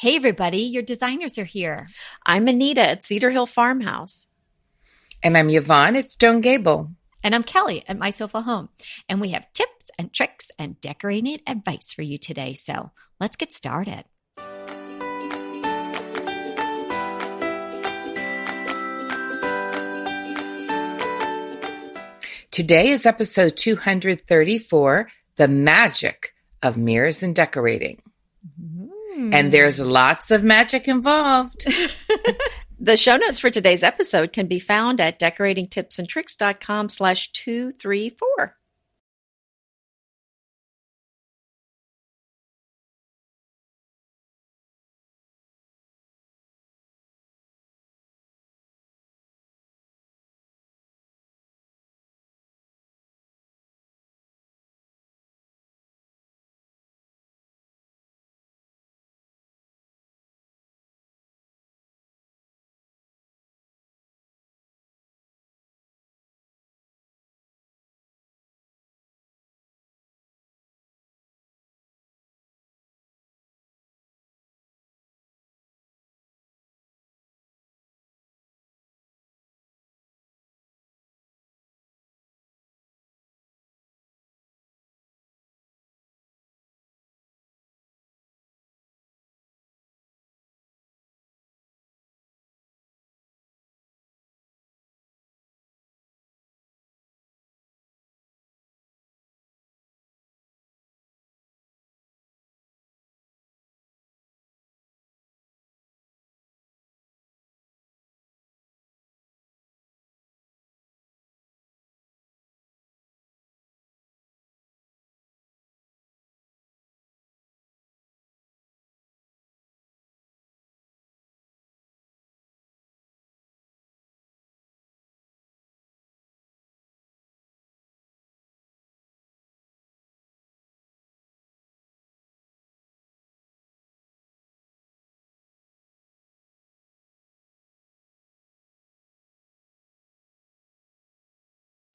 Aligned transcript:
Hey, 0.00 0.16
everybody, 0.16 0.62
your 0.62 0.82
designers 0.82 1.36
are 1.36 1.44
here. 1.44 1.86
I'm 2.24 2.48
Anita 2.48 2.80
at 2.80 3.04
Cedar 3.04 3.30
Hill 3.32 3.44
Farmhouse. 3.44 4.28
And 5.22 5.36
I'm 5.36 5.50
Yvonne 5.50 5.94
at 5.94 6.10
Stone 6.10 6.40
Gable. 6.40 6.92
And 7.22 7.34
I'm 7.34 7.42
Kelly 7.42 7.84
at 7.86 7.98
My 7.98 8.08
Sofa 8.08 8.40
Home. 8.40 8.70
And 9.10 9.20
we 9.20 9.32
have 9.32 9.52
tips 9.52 9.90
and 9.98 10.10
tricks 10.10 10.50
and 10.58 10.80
decorating 10.80 11.40
advice 11.46 11.92
for 11.92 12.00
you 12.00 12.16
today. 12.16 12.54
So 12.54 12.92
let's 13.20 13.36
get 13.36 13.52
started. 13.52 14.04
Today 22.50 22.88
is 22.88 23.04
episode 23.04 23.54
234 23.58 25.10
The 25.36 25.48
Magic 25.48 26.34
of 26.62 26.78
Mirrors 26.78 27.22
and 27.22 27.36
Decorating. 27.36 28.00
Mm-hmm. 28.58 28.79
Mm. 29.20 29.34
And 29.34 29.52
there's 29.52 29.78
lots 29.78 30.30
of 30.30 30.42
magic 30.42 30.88
involved. 30.88 31.66
the 32.80 32.96
show 32.96 33.16
notes 33.16 33.38
for 33.38 33.50
today's 33.50 33.82
episode 33.82 34.32
can 34.32 34.46
be 34.46 34.58
found 34.58 34.98
at 34.98 35.18
decoratingtipsandtricks.com 35.18 36.88
slash 36.88 37.30
234. 37.32 38.56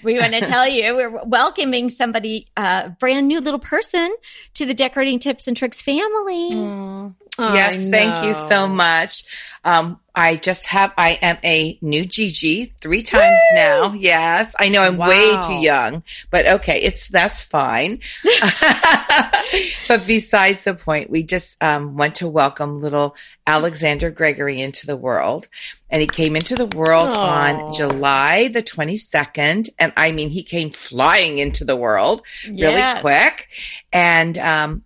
We 0.05 0.19
want 0.19 0.33
to 0.33 0.41
tell 0.41 0.67
you 0.67 0.95
we're 0.95 1.23
welcoming 1.25 1.89
somebody, 1.89 2.47
a 2.55 2.61
uh, 2.61 2.89
brand 2.89 3.27
new 3.27 3.41
little 3.41 3.59
person 3.59 4.15
to 4.53 4.65
the 4.65 4.73
Decorating 4.73 5.19
Tips 5.19 5.47
and 5.47 5.57
Tricks 5.57 5.81
family. 5.81 6.51
Aww. 6.51 7.13
Yes, 7.37 7.89
thank 7.89 8.25
you 8.25 8.33
so 8.33 8.67
much. 8.67 9.23
Um, 9.65 9.99
I 10.13 10.35
just 10.35 10.67
have, 10.67 10.93
I 10.95 11.13
am 11.21 11.37
a 11.43 11.77
new 11.81 12.05
Gigi 12.05 12.73
three 12.79 13.01
times 13.01 13.41
Woo! 13.51 13.55
now. 13.55 13.93
Yes. 13.93 14.55
I 14.57 14.69
know 14.69 14.83
I'm 14.83 14.95
wow. 14.95 15.09
way 15.09 15.41
too 15.41 15.55
young, 15.55 16.03
but 16.29 16.45
okay. 16.45 16.81
It's, 16.81 17.09
that's 17.09 17.41
fine. 17.41 17.99
but 19.87 20.05
besides 20.07 20.63
the 20.63 20.75
point, 20.75 21.09
we 21.09 21.23
just, 21.23 21.61
um, 21.61 21.97
want 21.97 22.15
to 22.15 22.29
welcome 22.29 22.79
little 22.79 23.15
Alexander 23.45 24.11
Gregory 24.11 24.61
into 24.61 24.85
the 24.85 24.95
world 24.95 25.47
and 25.89 25.99
he 25.99 26.07
came 26.07 26.35
into 26.35 26.55
the 26.55 26.67
world 26.67 27.09
Aww. 27.09 27.65
on 27.65 27.73
July 27.73 28.47
the 28.47 28.61
22nd. 28.61 29.69
And 29.79 29.93
I 29.97 30.11
mean, 30.11 30.29
he 30.29 30.43
came 30.43 30.69
flying 30.69 31.39
into 31.39 31.65
the 31.65 31.75
world 31.75 32.21
really 32.45 32.59
yes. 32.59 33.01
quick. 33.01 33.49
And, 33.91 34.37
um, 34.37 34.84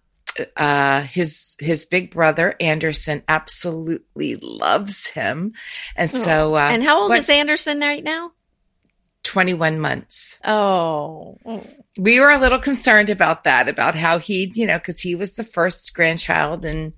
uh, 0.56 1.02
his 1.02 1.56
his 1.60 1.86
big 1.86 2.12
brother 2.12 2.56
Anderson 2.60 3.24
absolutely 3.28 4.38
loves 4.38 5.08
him, 5.08 5.54
and 5.96 6.10
so. 6.10 6.56
Uh, 6.56 6.70
and 6.72 6.84
how 6.84 7.02
old 7.02 7.10
what, 7.10 7.20
is 7.20 7.30
Anderson 7.30 7.80
right 7.80 8.04
now? 8.04 8.32
Twenty 9.24 9.54
one 9.54 9.80
months. 9.80 10.38
Oh. 10.44 11.38
we 11.98 12.20
were 12.20 12.32
a 12.32 12.40
little 12.40 12.60
concerned 12.60 13.10
about 13.10 13.44
that, 13.44 13.68
about 13.68 13.96
how 13.96 14.18
he, 14.20 14.52
you 14.56 14.66
know, 14.66 14.78
because 14.78 15.02
he 15.02 15.16
was 15.16 15.36
the 15.36 15.44
first 15.44 15.94
grandchild, 15.94 16.66
and 16.66 16.94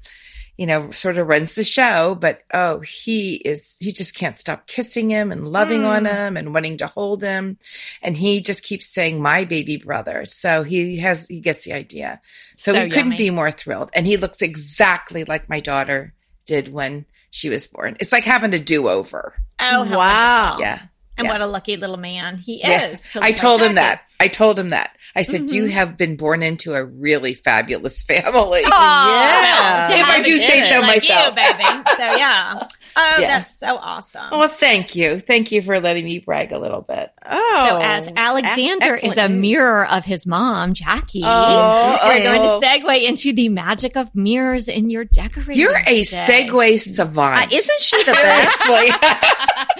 you 0.61 0.67
know, 0.67 0.91
sort 0.91 1.17
of 1.17 1.25
runs 1.25 1.53
the 1.53 1.63
show, 1.63 2.13
but 2.13 2.43
oh, 2.53 2.81
he 2.81 3.33
is, 3.33 3.77
he 3.79 3.91
just 3.91 4.13
can't 4.13 4.37
stop 4.37 4.67
kissing 4.67 5.09
him 5.09 5.31
and 5.31 5.47
loving 5.47 5.81
mm. 5.81 5.87
on 5.87 6.05
him 6.05 6.37
and 6.37 6.53
wanting 6.53 6.77
to 6.77 6.85
hold 6.85 7.23
him. 7.23 7.57
And 8.03 8.15
he 8.15 8.41
just 8.41 8.61
keeps 8.61 8.85
saying, 8.85 9.19
my 9.19 9.43
baby 9.43 9.77
brother. 9.77 10.23
So 10.25 10.61
he 10.61 10.97
has, 10.97 11.27
he 11.27 11.39
gets 11.39 11.63
the 11.63 11.73
idea. 11.73 12.21
So, 12.57 12.73
so 12.73 12.83
we 12.83 12.91
couldn't 12.91 13.17
be 13.17 13.31
more 13.31 13.49
thrilled. 13.49 13.89
And 13.95 14.05
he 14.05 14.17
looks 14.17 14.43
exactly 14.43 15.23
like 15.23 15.49
my 15.49 15.61
daughter 15.61 16.13
did 16.45 16.71
when 16.71 17.07
she 17.31 17.49
was 17.49 17.65
born. 17.65 17.97
It's 17.99 18.11
like 18.11 18.23
having 18.23 18.53
a 18.53 18.59
do 18.59 18.87
over. 18.87 19.33
Oh, 19.59 19.97
wow. 19.97 20.59
Yeah. 20.59 20.83
And 21.21 21.27
yeah. 21.27 21.33
what 21.33 21.41
a 21.41 21.45
lucky 21.45 21.77
little 21.77 21.97
man 21.97 22.39
he 22.39 22.61
yeah. 22.61 22.87
is. 22.87 22.99
I 23.15 23.31
told 23.31 23.61
him 23.61 23.75
that. 23.75 24.09
I 24.19 24.27
told 24.27 24.57
him 24.57 24.71
that. 24.71 24.97
I 25.15 25.21
said, 25.21 25.41
mm-hmm. 25.41 25.53
you 25.53 25.65
have 25.67 25.97
been 25.97 26.15
born 26.15 26.41
into 26.41 26.73
a 26.73 26.83
really 26.83 27.35
fabulous 27.35 28.01
family. 28.07 28.61
yeah. 28.61 29.87
Well, 29.87 29.99
if 29.99 30.09
I 30.09 30.21
do 30.23 30.35
say 30.39 30.67
so 30.67 30.79
like 30.79 31.01
myself. 31.01 31.35
You, 31.35 31.35
baby. 31.35 31.89
So 31.97 32.03
yeah. 32.17 32.67
Oh, 32.93 33.17
yeah. 33.19 33.39
that's 33.39 33.57
so 33.57 33.77
awesome. 33.77 34.31
Well, 34.31 34.49
thank 34.49 34.97
you. 34.97 35.21
Thank 35.21 35.53
you 35.53 35.61
for 35.61 35.79
letting 35.79 36.03
me 36.03 36.19
brag 36.19 36.51
a 36.51 36.59
little 36.59 36.81
bit. 36.81 37.09
Oh, 37.25 37.65
so 37.65 37.79
as 37.81 38.11
Alexander 38.13 38.95
is 38.95 39.15
a 39.15 39.29
mirror 39.29 39.87
of 39.87 40.03
his 40.03 40.25
mom, 40.25 40.73
Jackie, 40.73 41.21
oh, 41.23 41.99
we're 42.03 42.19
oh. 42.19 42.23
going 42.23 42.41
to 42.41 42.67
segue 42.67 43.07
into 43.07 43.31
the 43.31 43.47
magic 43.47 43.95
of 43.95 44.13
mirrors 44.13 44.67
in 44.67 44.89
your 44.89 45.05
decorating. 45.05 45.55
You're 45.55 45.77
a 45.77 46.03
today. 46.03 46.47
segue 46.49 46.79
savant. 46.81 47.53
Uh, 47.53 47.55
isn't 47.55 47.81
she 47.81 48.03
the 48.03 48.11
best? 48.11 49.70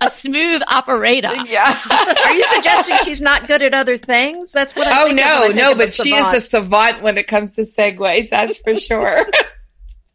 A 0.00 0.10
smooth 0.10 0.62
operator. 0.68 1.30
Yeah. 1.46 1.78
Are 2.24 2.32
you 2.32 2.44
suggesting 2.44 2.96
she's 3.04 3.20
not 3.20 3.46
good 3.46 3.62
at 3.62 3.74
other 3.74 3.96
things? 3.96 4.50
That's 4.50 4.74
what 4.74 4.88
I 4.88 5.04
Oh, 5.04 5.12
no, 5.12 5.48
no, 5.54 5.74
but 5.74 5.92
she 5.92 6.14
is 6.14 6.34
a 6.34 6.40
savant 6.40 7.02
when 7.02 7.18
it 7.18 7.26
comes 7.26 7.54
to 7.56 7.62
segues. 7.62 8.30
That's 8.30 8.56
for 8.56 8.74
sure. 8.76 9.26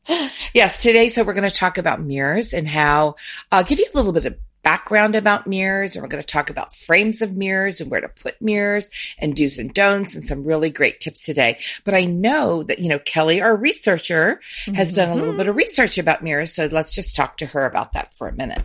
yes, 0.54 0.82
today, 0.82 1.10
so 1.10 1.24
we're 1.24 1.34
going 1.34 1.50
to 1.50 1.56
talk 1.56 1.78
about 1.78 2.02
mirrors 2.02 2.54
and 2.54 2.68
how 2.68 3.16
I'll 3.52 3.60
uh, 3.60 3.64
give 3.64 3.80
you 3.80 3.86
a 3.94 3.96
little 3.96 4.12
bit 4.12 4.26
of 4.26 4.38
background 4.64 5.16
about 5.16 5.48
mirrors 5.48 5.96
and 5.96 6.04
we're 6.04 6.10
going 6.10 6.22
to 6.22 6.28
talk 6.28 6.50
about 6.50 6.74
frames 6.74 7.22
of 7.22 7.36
mirrors 7.36 7.82
and 7.82 7.90
where 7.90 8.02
to 8.02 8.10
put 8.10 8.42
mirrors 8.42 8.90
and 9.18 9.36
do's 9.36 9.58
and 9.60 9.74
don'ts 9.74 10.16
and 10.16 10.24
some 10.24 10.44
really 10.44 10.70
great 10.70 11.00
tips 11.00 11.22
today. 11.22 11.60
But 11.86 11.94
I 11.94 12.06
know 12.06 12.64
that, 12.64 12.80
you 12.80 12.90
know, 12.90 13.00
Kelly, 13.00 13.42
our 13.42 13.56
researcher, 13.56 14.42
has 14.74 14.90
mm-hmm. 14.90 14.96
done 14.96 15.10
a 15.12 15.16
little 15.16 15.36
bit 15.36 15.48
of 15.48 15.56
research 15.56 15.98
about 15.98 16.24
mirrors. 16.24 16.54
So 16.54 16.66
let's 16.66 16.94
just 16.94 17.16
talk 17.16 17.38
to 17.38 17.46
her 17.48 17.66
about 17.66 17.94
that 17.94 18.14
for 18.16 18.28
a 18.28 18.34
minute. 18.34 18.64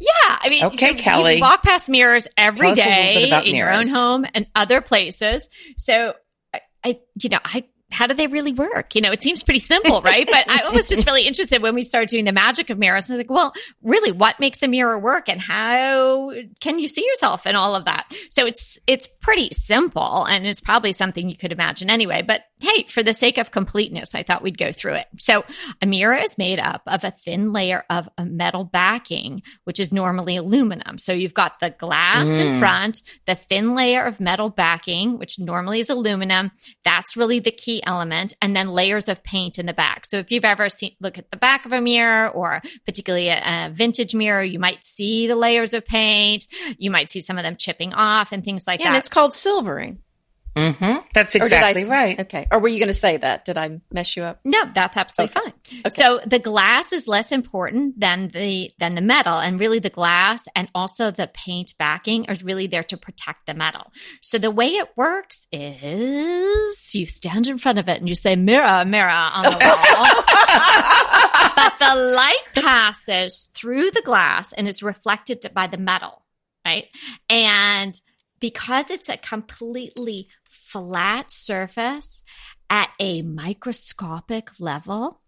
Yeah. 0.00 0.10
I 0.28 0.48
mean, 0.48 0.64
okay, 0.64 0.96
so 0.96 1.02
Kelly. 1.02 1.40
walk 1.40 1.62
past 1.62 1.88
mirrors 1.88 2.26
every 2.36 2.74
day 2.74 3.24
in 3.24 3.30
mirrors. 3.30 3.48
your 3.52 3.72
own 3.72 3.88
home 3.88 4.26
and 4.34 4.46
other 4.54 4.80
places. 4.80 5.48
So 5.76 6.14
I, 6.52 6.60
I 6.84 7.00
you 7.20 7.30
know, 7.30 7.40
I 7.44 7.64
how 7.90 8.06
do 8.06 8.14
they 8.14 8.26
really 8.26 8.52
work? 8.52 8.94
You 8.94 9.00
know, 9.00 9.12
it 9.12 9.22
seems 9.22 9.42
pretty 9.42 9.60
simple, 9.60 10.02
right? 10.02 10.26
but 10.30 10.44
I 10.48 10.70
was 10.70 10.88
just 10.88 11.06
really 11.06 11.26
interested 11.26 11.62
when 11.62 11.74
we 11.74 11.82
started 11.82 12.08
doing 12.08 12.24
the 12.24 12.32
magic 12.32 12.68
of 12.70 12.78
mirrors. 12.78 13.08
I 13.08 13.14
was 13.14 13.18
like, 13.18 13.30
well, 13.30 13.52
really, 13.82 14.12
what 14.12 14.40
makes 14.40 14.62
a 14.62 14.68
mirror 14.68 14.98
work 14.98 15.28
and 15.28 15.40
how 15.40 16.32
can 16.60 16.78
you 16.78 16.88
see 16.88 17.06
yourself 17.06 17.46
and 17.46 17.56
all 17.56 17.76
of 17.76 17.84
that? 17.84 18.12
So 18.30 18.44
it's, 18.44 18.78
it's 18.86 19.06
pretty 19.06 19.50
simple 19.52 20.24
and 20.24 20.46
it's 20.46 20.60
probably 20.60 20.92
something 20.92 21.28
you 21.28 21.36
could 21.36 21.52
imagine 21.52 21.88
anyway. 21.88 22.22
But 22.22 22.42
hey, 22.58 22.84
for 22.84 23.02
the 23.02 23.14
sake 23.14 23.38
of 23.38 23.50
completeness, 23.50 24.14
I 24.14 24.22
thought 24.22 24.42
we'd 24.42 24.58
go 24.58 24.72
through 24.72 24.94
it. 24.94 25.06
So 25.18 25.44
a 25.80 25.86
mirror 25.86 26.16
is 26.16 26.38
made 26.38 26.58
up 26.58 26.82
of 26.86 27.04
a 27.04 27.10
thin 27.10 27.52
layer 27.52 27.84
of 27.88 28.08
a 28.18 28.24
metal 28.24 28.64
backing, 28.64 29.42
which 29.64 29.78
is 29.78 29.92
normally 29.92 30.36
aluminum. 30.36 30.98
So 30.98 31.12
you've 31.12 31.34
got 31.34 31.60
the 31.60 31.70
glass 31.70 32.28
mm. 32.28 32.38
in 32.38 32.58
front, 32.58 33.02
the 33.26 33.34
thin 33.34 33.74
layer 33.74 34.04
of 34.04 34.20
metal 34.20 34.50
backing, 34.50 35.18
which 35.18 35.38
normally 35.38 35.80
is 35.80 35.90
aluminum. 35.90 36.50
That's 36.84 37.16
really 37.16 37.38
the 37.38 37.52
key 37.52 37.75
element. 37.84 38.34
And 38.40 38.56
then 38.56 38.68
layers 38.68 39.08
of 39.08 39.22
paint 39.22 39.58
in 39.58 39.66
the 39.66 39.74
back. 39.74 40.06
So 40.06 40.18
if 40.18 40.30
you've 40.30 40.44
ever 40.44 40.68
seen, 40.68 40.92
look 41.00 41.18
at 41.18 41.30
the 41.30 41.36
back 41.36 41.66
of 41.66 41.72
a 41.72 41.80
mirror 41.80 42.28
or 42.28 42.62
particularly 42.84 43.28
a, 43.28 43.38
a 43.38 43.70
vintage 43.72 44.14
mirror, 44.14 44.42
you 44.42 44.58
might 44.58 44.84
see 44.84 45.26
the 45.26 45.36
layers 45.36 45.74
of 45.74 45.84
paint. 45.84 46.46
You 46.78 46.90
might 46.90 47.10
see 47.10 47.20
some 47.20 47.38
of 47.38 47.42
them 47.42 47.56
chipping 47.56 47.92
off 47.92 48.32
and 48.32 48.44
things 48.44 48.66
like 48.66 48.80
yeah, 48.80 48.86
that. 48.86 48.90
And 48.90 48.98
it's 48.98 49.08
called 49.08 49.34
silvering. 49.34 49.98
Mm-hmm. 50.56 51.06
That's 51.12 51.34
exactly 51.34 51.84
I, 51.84 51.88
right. 51.88 52.20
Okay. 52.20 52.46
Or 52.50 52.58
were 52.58 52.68
you 52.68 52.78
going 52.78 52.88
to 52.88 52.94
say 52.94 53.18
that? 53.18 53.44
Did 53.44 53.58
I 53.58 53.78
mess 53.92 54.16
you 54.16 54.22
up? 54.22 54.40
No, 54.42 54.64
that's 54.74 54.96
absolutely 54.96 55.36
okay. 55.36 55.50
fine. 55.50 55.80
Okay. 55.80 55.90
So 55.90 56.20
the 56.24 56.38
glass 56.38 56.94
is 56.94 57.06
less 57.06 57.30
important 57.30 58.00
than 58.00 58.28
the 58.28 58.72
than 58.78 58.94
the 58.94 59.02
metal, 59.02 59.38
and 59.38 59.60
really 59.60 59.80
the 59.80 59.90
glass 59.90 60.48
and 60.56 60.68
also 60.74 61.10
the 61.10 61.26
paint 61.26 61.74
backing 61.78 62.24
is 62.24 62.42
really 62.42 62.66
there 62.68 62.84
to 62.84 62.96
protect 62.96 63.46
the 63.46 63.52
metal. 63.52 63.92
So 64.22 64.38
the 64.38 64.50
way 64.50 64.68
it 64.68 64.88
works 64.96 65.46
is 65.52 66.94
you 66.94 67.04
stand 67.04 67.48
in 67.48 67.58
front 67.58 67.78
of 67.78 67.88
it 67.90 68.00
and 68.00 68.08
you 68.08 68.14
say 68.14 68.34
mirror, 68.34 68.84
mirror 68.86 69.10
on 69.10 69.44
the 69.44 69.50
wall. 69.60 70.22
but 71.54 71.74
the 71.78 71.94
light 72.14 72.44
passes 72.54 73.50
through 73.54 73.90
the 73.90 74.02
glass 74.02 74.54
and 74.54 74.66
is 74.66 74.82
reflected 74.82 75.46
by 75.52 75.66
the 75.66 75.76
metal, 75.78 76.22
right? 76.64 76.86
And 77.28 78.00
because 78.40 78.90
it's 78.90 79.08
a 79.08 79.16
completely 79.16 80.28
flat 80.66 81.30
surface 81.30 82.24
at 82.68 82.90
a 82.98 83.22
microscopic 83.22 84.50
level, 84.58 85.20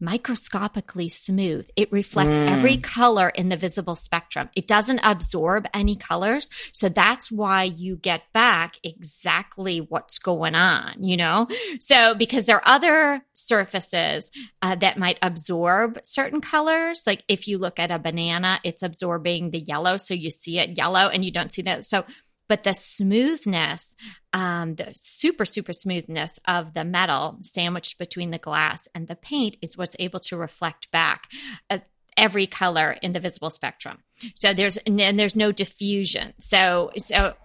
microscopically 0.00 1.08
smooth. 1.08 1.68
It 1.76 1.92
reflects 1.92 2.34
mm. 2.34 2.50
every 2.50 2.78
color 2.78 3.28
in 3.28 3.48
the 3.48 3.56
visible 3.56 3.94
spectrum. 3.94 4.50
It 4.56 4.66
doesn't 4.66 4.98
absorb 5.04 5.68
any 5.72 5.94
colors. 5.94 6.50
So 6.72 6.88
that's 6.88 7.30
why 7.30 7.62
you 7.62 7.94
get 7.94 8.22
back 8.34 8.78
exactly 8.82 9.78
what's 9.78 10.18
going 10.18 10.56
on, 10.56 11.04
you 11.04 11.16
know? 11.16 11.46
So 11.78 12.16
because 12.16 12.46
there 12.46 12.56
are 12.56 12.66
other 12.66 13.24
surfaces 13.32 14.32
uh, 14.60 14.74
that 14.74 14.98
might 14.98 15.20
absorb 15.22 16.00
certain 16.02 16.40
colors. 16.40 17.04
Like 17.06 17.22
if 17.28 17.46
you 17.46 17.58
look 17.58 17.78
at 17.78 17.92
a 17.92 18.00
banana, 18.00 18.58
it's 18.64 18.82
absorbing 18.82 19.52
the 19.52 19.60
yellow. 19.60 19.98
So 19.98 20.14
you 20.14 20.32
see 20.32 20.58
it 20.58 20.76
yellow 20.76 21.08
and 21.08 21.24
you 21.24 21.30
don't 21.30 21.52
see 21.52 21.62
that. 21.62 21.86
So 21.86 22.04
but 22.52 22.64
the 22.64 22.74
smoothness, 22.74 23.96
um, 24.34 24.74
the 24.74 24.92
super, 24.94 25.46
super 25.46 25.72
smoothness 25.72 26.38
of 26.46 26.74
the 26.74 26.84
metal 26.84 27.38
sandwiched 27.40 27.98
between 27.98 28.30
the 28.30 28.36
glass 28.36 28.86
and 28.94 29.08
the 29.08 29.16
paint 29.16 29.56
is 29.62 29.78
what's 29.78 29.96
able 29.98 30.20
to 30.20 30.36
reflect 30.36 30.90
back. 30.90 31.30
Uh, 31.70 31.78
every 32.14 32.46
color 32.46 32.94
in 33.00 33.14
the 33.14 33.20
visible 33.20 33.48
spectrum. 33.48 34.00
So 34.34 34.52
there's 34.52 34.76
and 34.76 35.18
there's 35.18 35.34
no 35.34 35.50
diffusion. 35.50 36.34
So 36.40 36.90
so 36.98 37.36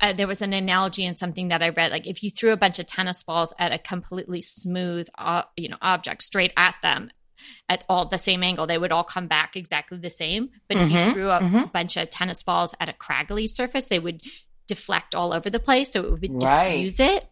uh, 0.00 0.12
there 0.12 0.26
was 0.26 0.42
an 0.42 0.52
analogy 0.52 1.04
in 1.04 1.16
something 1.16 1.46
that 1.48 1.62
I 1.62 1.68
read, 1.68 1.92
like 1.92 2.08
if 2.08 2.24
you 2.24 2.32
threw 2.32 2.50
a 2.50 2.56
bunch 2.56 2.80
of 2.80 2.86
tennis 2.86 3.22
balls 3.22 3.54
at 3.60 3.72
a 3.72 3.78
completely 3.78 4.42
smooth, 4.42 5.06
uh, 5.16 5.42
you 5.56 5.68
know, 5.68 5.78
object 5.80 6.24
straight 6.24 6.52
at 6.56 6.74
them 6.82 7.10
at 7.68 7.84
all 7.88 8.06
the 8.06 8.18
same 8.18 8.42
angle, 8.42 8.66
they 8.66 8.78
would 8.78 8.92
all 8.92 9.04
come 9.04 9.26
back 9.26 9.56
exactly 9.56 9.98
the 9.98 10.10
same. 10.10 10.50
But 10.68 10.78
mm-hmm, 10.78 10.86
if 10.86 10.92
you 10.92 10.98
mm-hmm. 10.98 11.12
threw 11.12 11.30
a 11.30 11.40
mm-hmm. 11.40 11.64
bunch 11.72 11.96
of 11.96 12.10
tennis 12.10 12.42
balls 12.42 12.74
at 12.80 12.88
a 12.88 12.92
craggly 12.92 13.48
surface, 13.48 13.86
they 13.86 13.98
would 13.98 14.22
deflect 14.68 15.14
all 15.14 15.32
over 15.32 15.50
the 15.50 15.58
place. 15.58 15.90
So 15.90 16.04
it 16.04 16.10
would 16.10 16.42
right. 16.42 16.68
diffuse 16.70 17.00
it. 17.00 17.26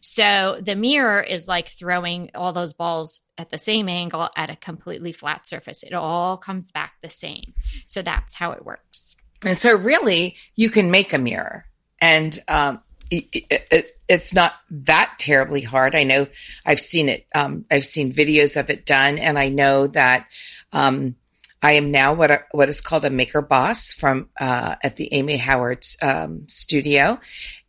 So 0.00 0.58
the 0.60 0.74
mirror 0.74 1.20
is 1.20 1.48
like 1.48 1.68
throwing 1.68 2.30
all 2.34 2.52
those 2.52 2.72
balls 2.72 3.20
at 3.36 3.50
the 3.50 3.58
same 3.58 3.88
angle 3.88 4.30
at 4.36 4.48
a 4.48 4.56
completely 4.56 5.12
flat 5.12 5.46
surface. 5.46 5.82
It 5.82 5.92
all 5.92 6.36
comes 6.36 6.70
back 6.72 6.94
the 7.02 7.10
same. 7.10 7.52
So 7.84 8.02
that's 8.02 8.34
how 8.34 8.52
it 8.52 8.64
works. 8.64 9.16
And 9.42 9.58
so 9.58 9.76
really 9.76 10.36
you 10.54 10.70
can 10.70 10.90
make 10.90 11.12
a 11.12 11.18
mirror 11.18 11.66
and, 12.00 12.38
um, 12.48 12.80
it, 13.10 13.26
it, 13.50 13.98
it's 14.08 14.34
not 14.34 14.54
that 14.70 15.14
terribly 15.18 15.60
hard. 15.60 15.94
I 15.94 16.04
know 16.04 16.26
I've 16.64 16.80
seen 16.80 17.08
it. 17.08 17.26
Um, 17.34 17.64
I've 17.70 17.84
seen 17.84 18.10
videos 18.10 18.58
of 18.58 18.70
it 18.70 18.86
done 18.86 19.18
and 19.18 19.38
I 19.38 19.48
know 19.48 19.86
that, 19.88 20.26
um, 20.72 21.16
I 21.66 21.72
am 21.72 21.90
now 21.90 22.14
what 22.14 22.46
what 22.52 22.68
is 22.68 22.80
called 22.80 23.04
a 23.04 23.10
maker 23.10 23.42
boss 23.42 23.92
from 23.92 24.28
uh, 24.38 24.76
at 24.84 24.94
the 24.94 25.12
Amy 25.12 25.36
Howard's 25.36 25.96
um, 26.00 26.46
studio, 26.46 27.18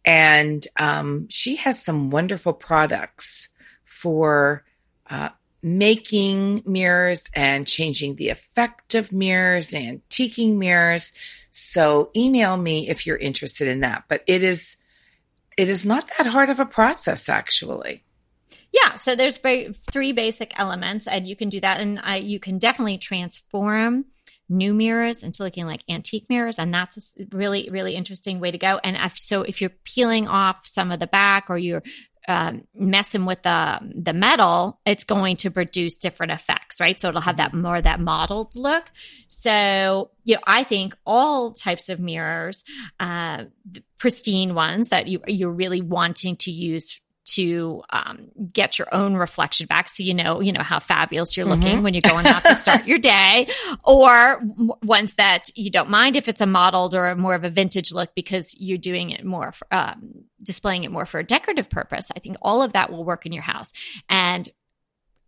and 0.05 0.67
um, 0.79 1.25
she 1.29 1.55
has 1.55 1.83
some 1.83 2.11
wonderful 2.11 2.53
products 2.53 3.49
for 3.85 4.63
uh, 5.09 5.29
making 5.63 6.61
mirrors 6.67 7.23
and 7.33 7.65
changing 7.65 8.17
the 8.17 8.29
effect 8.29 8.93
of 8.93 9.11
mirrors, 9.11 9.73
and 9.73 10.07
antiquing 10.07 10.57
mirrors. 10.57 11.11
So 11.49 12.11
email 12.15 12.55
me 12.55 12.87
if 12.89 13.07
you're 13.07 13.17
interested 13.17 13.67
in 13.67 13.79
that. 13.79 14.03
But 14.07 14.21
it 14.27 14.43
is 14.43 14.77
it 15.57 15.69
is 15.69 15.85
not 15.85 16.11
that 16.19 16.27
hard 16.27 16.51
of 16.51 16.59
a 16.59 16.67
process 16.67 17.29
actually. 17.29 18.03
Yeah, 18.83 18.95
so 18.95 19.15
there's 19.15 19.37
ba- 19.37 19.73
three 19.91 20.11
basic 20.11 20.57
elements, 20.59 21.07
and 21.07 21.27
you 21.27 21.35
can 21.35 21.49
do 21.49 21.59
that, 21.61 21.79
and 21.79 21.99
I, 22.01 22.17
you 22.17 22.39
can 22.39 22.57
definitely 22.57 22.97
transform 22.97 24.05
new 24.49 24.73
mirrors 24.73 25.23
into 25.23 25.43
looking 25.43 25.65
like 25.65 25.83
antique 25.89 26.29
mirrors, 26.29 26.59
and 26.59 26.73
that's 26.73 27.13
a 27.19 27.25
really, 27.31 27.69
really 27.71 27.95
interesting 27.95 28.39
way 28.39 28.51
to 28.51 28.57
go. 28.57 28.79
And 28.83 28.97
if, 28.97 29.17
so, 29.17 29.41
if 29.43 29.61
you're 29.61 29.71
peeling 29.83 30.27
off 30.27 30.67
some 30.67 30.91
of 30.91 30.99
the 30.99 31.07
back, 31.07 31.49
or 31.49 31.57
you're 31.57 31.83
um, 32.27 32.63
messing 32.75 33.25
with 33.25 33.41
the 33.43 33.79
the 33.95 34.13
metal, 34.13 34.81
it's 34.85 35.05
going 35.05 35.37
to 35.37 35.49
produce 35.49 35.95
different 35.95 36.33
effects, 36.33 36.81
right? 36.81 36.99
So 36.99 37.07
it'll 37.07 37.21
have 37.21 37.37
that 37.37 37.53
more 37.53 37.81
that 37.81 38.01
mottled 38.01 38.55
look. 38.55 38.91
So 39.29 40.11
you 40.25 40.35
know, 40.35 40.41
I 40.45 40.63
think 40.63 40.95
all 41.05 41.53
types 41.53 41.87
of 41.87 42.01
mirrors, 42.01 42.65
uh, 42.99 43.45
pristine 43.97 44.55
ones 44.55 44.89
that 44.89 45.07
you 45.07 45.21
you're 45.25 45.51
really 45.51 45.81
wanting 45.81 46.35
to 46.37 46.51
use 46.51 46.99
to 47.37 47.83
um, 47.91 48.27
get 48.51 48.77
your 48.77 48.93
own 48.93 49.15
reflection 49.15 49.65
back. 49.67 49.87
So 49.89 50.03
you 50.03 50.13
know 50.13 50.41
you 50.41 50.51
know 50.51 50.63
how 50.63 50.79
fabulous 50.79 51.37
you're 51.37 51.45
looking 51.45 51.75
mm-hmm. 51.75 51.83
when 51.83 51.93
you 51.93 52.01
go 52.01 52.17
going 52.17 52.27
out 52.27 52.43
to 52.43 52.55
start 52.55 52.87
your 52.87 52.97
day. 52.97 53.47
Or 53.83 54.41
ones 54.83 55.13
that 55.13 55.49
you 55.55 55.69
don't 55.69 55.89
mind 55.89 56.15
if 56.15 56.27
it's 56.27 56.41
a 56.41 56.45
mottled 56.45 56.93
or 56.93 57.15
more 57.15 57.35
of 57.35 57.43
a 57.43 57.49
vintage 57.49 57.91
look 57.91 58.13
because 58.15 58.55
you're 58.59 58.77
doing 58.77 59.11
it 59.11 59.23
more 59.23 59.51
for, 59.53 59.67
um, 59.71 60.25
displaying 60.41 60.83
it 60.83 60.91
more 60.91 61.05
for 61.05 61.19
a 61.19 61.23
decorative 61.23 61.69
purpose. 61.69 62.09
I 62.15 62.19
think 62.19 62.37
all 62.41 62.61
of 62.61 62.73
that 62.73 62.91
will 62.91 63.05
work 63.05 63.25
in 63.25 63.31
your 63.31 63.43
house. 63.43 63.71
And 64.09 64.49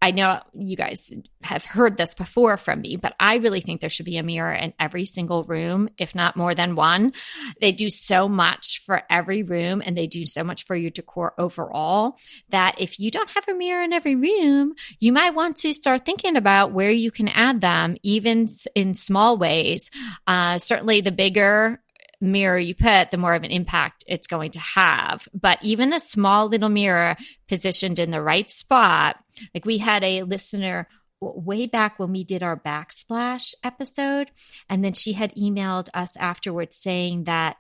I 0.02 0.12
know 0.12 0.40
you 0.54 0.78
guys 0.78 1.12
have 1.44 1.66
heard 1.66 1.98
this 1.98 2.14
before 2.14 2.56
from 2.56 2.82
me, 2.82 2.96
but 2.96 3.16
I 3.20 3.36
really 3.36 3.60
think 3.60 3.82
there 3.82 3.90
should 3.90 4.06
be 4.06 4.18
a 4.18 4.24
mirror 4.24 4.54
in 4.54 4.74
every 4.80 5.04
single 5.04 5.44
room, 5.44 5.90
if 5.98 6.16
not 6.16 6.38
more 6.38 6.56
than 6.56 6.76
one. 6.76 7.12
They 7.60 7.74
do 7.74 7.90
so 7.90 8.30
much 8.30 8.82
for 8.86 9.04
every 9.10 9.44
room 9.44 9.82
and 9.86 9.98
they 9.98 10.08
do 10.08 10.26
so 10.26 10.44
much 10.44 10.66
for 10.66 10.76
your 10.76 10.90
decor 10.90 11.34
overall 11.38 12.18
that 12.50 12.80
if 12.80 12.98
you 12.98 13.12
don't 13.12 13.32
have 13.32 13.48
a 13.50 13.54
mirror 13.54 13.84
in 13.84 13.92
every 13.92 14.16
room, 14.16 14.74
you 15.00 15.12
might 15.12 15.36
want 15.36 15.58
to 15.58 15.74
start 15.74 16.06
thinking 16.06 16.38
about 16.38 16.72
where 16.72 16.92
you 16.92 17.12
can 17.12 17.28
add 17.28 17.60
them, 17.60 17.98
even 18.02 18.48
in 18.76 18.94
small 18.94 19.38
ways. 19.38 19.92
Uh, 20.26 20.60
certainly, 20.60 21.02
the 21.02 21.12
bigger 21.12 21.82
mirror 22.22 22.60
you 22.60 22.76
put, 22.76 23.12
the 23.12 23.18
more 23.18 23.34
of 23.34 23.44
an 23.44 23.52
impact 23.52 24.04
it's 24.08 24.28
going 24.28 24.52
to 24.52 24.60
have. 24.60 25.28
But 25.34 25.60
even 25.62 25.94
a 25.94 26.00
small 26.00 26.48
little 26.48 26.70
mirror 26.70 27.16
positioned 27.48 28.00
in 28.00 28.12
the 28.12 28.22
right 28.22 28.50
spot, 28.50 29.18
like 29.54 29.66
we 29.66 29.78
had 29.78 30.04
a 30.04 30.24
listener 30.24 30.88
way 31.22 31.66
back 31.66 32.00
when 32.00 32.12
we 32.12 32.24
did 32.24 32.44
our 32.44 32.58
backsplash 32.58 33.54
episode, 33.64 34.32
and 34.70 34.84
then 34.84 34.94
she 34.94 35.14
had 35.14 35.36
emailed 35.36 35.90
us 35.94 36.16
afterwards 36.18 36.76
saying 36.76 37.26
that 37.26 37.58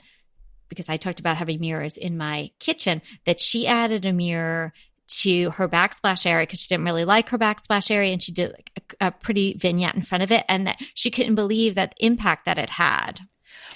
because 0.69 0.87
I 0.87 0.97
talked 0.97 1.19
about 1.19 1.37
having 1.37 1.59
mirrors 1.59 1.97
in 1.97 2.15
my 2.15 2.51
kitchen, 2.59 3.01
that 3.25 3.39
she 3.39 3.67
added 3.67 4.05
a 4.05 4.13
mirror 4.13 4.71
to 5.07 5.49
her 5.51 5.67
backsplash 5.67 6.25
area 6.25 6.45
because 6.45 6.61
she 6.61 6.67
didn't 6.67 6.85
really 6.85 7.05
like 7.05 7.29
her 7.29 7.37
backsplash 7.39 7.89
area 7.89 8.11
and 8.13 8.21
she 8.21 8.31
did 8.31 8.51
like 8.51 8.71
a, 9.01 9.07
a, 9.07 9.11
pretty 9.11 9.55
vignette 9.55 9.95
in 9.95 10.03
front 10.03 10.23
of 10.23 10.31
it 10.31 10.45
and 10.47 10.67
that 10.67 10.79
she 10.93 11.09
couldn't 11.09 11.33
believe 11.33 11.73
that 11.73 11.95
impact 11.99 12.45
that 12.45 12.59
it 12.59 12.69
had 12.69 13.19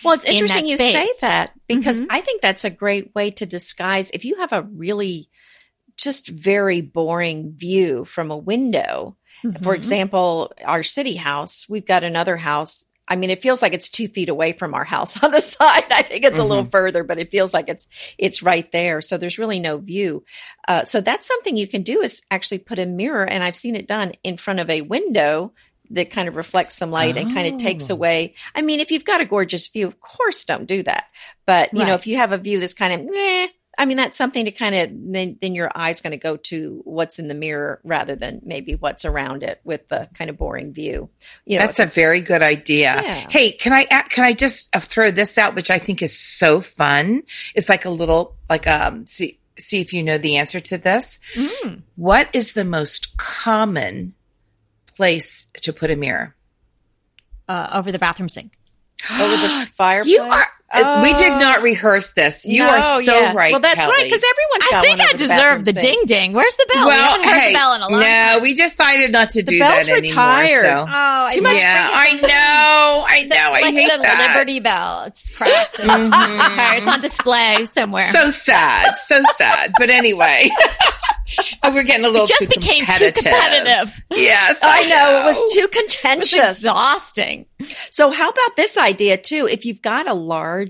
well, 0.03 0.13
it's 0.13 0.25
interesting 0.25 0.67
you 0.67 0.77
say 0.77 1.07
that 1.21 1.51
because 1.67 1.99
mm-hmm. 1.99 2.11
I 2.11 2.21
think 2.21 2.41
that's 2.41 2.65
a 2.65 2.69
great 2.69 3.13
way 3.15 3.31
to 3.31 3.45
disguise 3.45 4.09
if 4.11 4.25
you 4.25 4.37
have 4.37 4.53
a 4.53 4.63
really 4.63 5.29
just 5.97 6.27
very 6.29 6.81
boring 6.81 7.53
view 7.53 8.05
from 8.05 8.31
a 8.31 8.37
window. 8.37 9.15
Mm-hmm. 9.43 9.63
For 9.63 9.75
example, 9.75 10.53
our 10.63 10.83
city 10.83 11.15
house, 11.15 11.67
we've 11.69 11.85
got 11.85 12.03
another 12.03 12.37
house 12.37 12.85
I 13.07 13.15
mean, 13.15 13.29
it 13.29 13.41
feels 13.41 13.61
like 13.61 13.73
it's 13.73 13.89
two 13.89 14.07
feet 14.07 14.29
away 14.29 14.53
from 14.53 14.73
our 14.73 14.85
house 14.85 15.21
on 15.23 15.31
the 15.31 15.41
side. 15.41 15.85
I 15.91 16.01
think 16.03 16.23
it's 16.23 16.37
mm-hmm. 16.37 16.45
a 16.45 16.47
little 16.47 16.63
mm-hmm. 16.63 16.71
further, 16.71 17.03
but 17.03 17.19
it 17.19 17.31
feels 17.31 17.53
like 17.53 17.69
it's 17.69 17.87
it's 18.17 18.43
right 18.43 18.71
there. 18.71 19.01
So 19.01 19.17
there's 19.17 19.39
really 19.39 19.59
no 19.59 19.77
view. 19.77 20.23
Uh, 20.67 20.85
so 20.85 21.01
that's 21.01 21.27
something 21.27 21.57
you 21.57 21.67
can 21.67 21.83
do 21.83 22.01
is 22.01 22.21
actually 22.31 22.59
put 22.59 22.79
a 22.79 22.85
mirror, 22.85 23.25
and 23.25 23.43
I've 23.43 23.57
seen 23.57 23.75
it 23.75 23.87
done 23.87 24.13
in 24.23 24.37
front 24.37 24.59
of 24.59 24.69
a 24.69 24.81
window 24.81 25.53
that 25.93 26.11
kind 26.11 26.27
of 26.27 26.35
reflects 26.35 26.77
some 26.77 26.91
light 26.91 27.17
oh. 27.17 27.21
and 27.21 27.33
kind 27.33 27.53
of 27.53 27.59
takes 27.59 27.89
oh. 27.89 27.93
away. 27.93 28.35
I 28.53 28.61
mean, 28.61 28.79
if 28.79 28.91
you've 28.91 29.05
got 29.05 29.21
a 29.21 29.25
gorgeous 29.25 29.67
view, 29.67 29.87
of 29.87 29.99
course, 29.99 30.43
don't 30.43 30.65
do 30.65 30.83
that. 30.83 31.05
But 31.45 31.73
you 31.73 31.79
right. 31.79 31.87
know, 31.87 31.95
if 31.95 32.07
you 32.07 32.17
have 32.17 32.31
a 32.31 32.37
view 32.37 32.59
that's 32.59 32.73
kind 32.73 32.93
of, 32.93 33.15
eh, 33.15 33.47
I 33.77 33.85
mean, 33.85 33.97
that's 33.97 34.17
something 34.17 34.45
to 34.45 34.51
kind 34.51 34.75
of 34.75 34.89
then, 34.93 35.37
then 35.41 35.55
your 35.55 35.71
eye's 35.75 36.01
going 36.01 36.11
to 36.11 36.17
go 36.17 36.37
to 36.37 36.81
what's 36.83 37.17
in 37.17 37.27
the 37.27 37.33
mirror 37.33 37.79
rather 37.83 38.15
than 38.15 38.41
maybe 38.43 38.75
what's 38.75 39.03
around 39.03 39.41
it 39.43 39.61
with 39.63 39.87
the 39.87 40.07
kind 40.13 40.29
of 40.29 40.37
boring 40.37 40.73
view. 40.73 41.09
You 41.45 41.57
know, 41.57 41.65
that's 41.65 41.79
a 41.79 41.85
very 41.85 42.21
good 42.21 42.41
idea. 42.41 42.99
Yeah. 43.01 43.27
Hey, 43.29 43.51
can 43.51 43.73
I 43.73 43.85
can 43.85 44.25
I 44.25 44.33
just 44.33 44.75
uh, 44.75 44.79
throw 44.79 45.11
this 45.11 45.37
out, 45.37 45.55
which 45.55 45.71
I 45.71 45.79
think 45.79 46.01
is 46.01 46.17
so 46.17 46.61
fun? 46.61 47.23
It's 47.55 47.69
like 47.69 47.85
a 47.85 47.89
little 47.89 48.35
like 48.49 48.67
um 48.67 49.07
see 49.07 49.39
see 49.57 49.81
if 49.81 49.93
you 49.93 50.03
know 50.03 50.17
the 50.17 50.37
answer 50.37 50.59
to 50.59 50.77
this. 50.77 51.19
Mm. 51.33 51.81
What 51.95 52.29
is 52.33 52.53
the 52.53 52.65
most 52.65 53.17
common 53.17 54.13
place 54.95 55.47
to 55.61 55.73
put 55.73 55.91
a 55.91 55.95
mirror? 55.95 56.35
Uh, 57.47 57.69
over 57.73 57.91
the 57.91 57.99
bathroom 57.99 58.29
sink. 58.29 58.57
Over 59.19 59.35
the 59.35 59.67
fireplace. 59.75 60.13
You 60.13 60.21
are. 60.21 60.45
Oh. 60.75 61.03
We 61.03 61.13
did 61.13 61.29
not 61.29 61.61
rehearse 61.61 62.13
this. 62.13 62.45
You 62.45 62.63
no, 62.63 62.69
are 62.69 62.81
so 63.03 63.19
yeah. 63.19 63.33
right. 63.33 63.51
Well, 63.51 63.61
that's 63.61 63.75
Kelly. 63.75 63.93
right 63.93 64.03
because 64.05 64.23
everyone's 64.23 64.71
got 64.71 64.73
I 64.73 64.81
think 64.81 65.01
I 65.01 65.13
deserve 65.13 65.65
the, 65.65 65.71
the 65.71 65.81
ding 65.81 66.01
ding. 66.05 66.33
Where's 66.33 66.55
the 66.55 66.65
bell? 66.73 66.87
Well, 66.87 67.19
we 67.19 67.25
hey, 67.25 67.49
the 67.49 67.57
bell 67.57 67.73
in 67.75 67.81
a 67.81 67.89
long 67.89 67.99
no, 67.99 68.07
time. 68.07 68.41
we 68.41 68.55
decided 68.55 69.11
not 69.11 69.29
to 69.31 69.43
the 69.43 69.51
do 69.51 69.59
bell's 69.59 69.85
that 69.85 70.01
retired. 70.01 70.65
anymore. 70.65 70.87
So. 70.87 70.93
Oh, 70.93 71.29
too 71.31 71.41
much. 71.41 71.57
Yeah, 71.57 71.89
I 71.91 72.13
know. 72.13 73.05
I 73.07 73.23
know. 73.23 73.35
I 73.37 73.61
like 73.61 73.73
hate 73.73 73.91
the 73.91 74.01
that. 74.01 74.33
Liberty 74.33 74.59
Bell. 74.59 75.03
It's 75.05 75.37
cracked. 75.37 75.77
mm-hmm. 75.77 76.77
It's 76.77 76.87
on 76.87 77.01
display 77.01 77.65
somewhere. 77.65 78.11
So 78.11 78.31
sad. 78.31 78.95
So 78.95 79.21
sad. 79.37 79.73
But 79.77 79.91
anyway. 79.91 80.49
oh, 81.63 81.71
we're 81.73 81.83
getting 81.83 82.05
a 82.05 82.09
little. 82.09 82.25
It 82.25 82.29
just 82.29 82.51
too 82.51 82.59
became 82.59 82.85
competitive. 82.85 83.15
too 83.15 83.29
competitive. 83.29 84.03
Yes, 84.09 84.59
I, 84.63 84.79
I 84.79 84.89
know. 84.89 84.95
know. 84.95 85.21
It 85.21 85.25
was 85.25 85.53
too 85.53 85.67
contentious. 85.67 86.33
It 86.33 86.39
was 86.39 86.57
exhausting. 86.63 87.45
So, 87.91 88.11
how 88.11 88.29
about 88.29 88.55
this 88.55 88.77
idea 88.77 89.17
too? 89.17 89.47
If 89.49 89.65
you've 89.65 89.81
got 89.81 90.07
a 90.07 90.13
large 90.13 90.62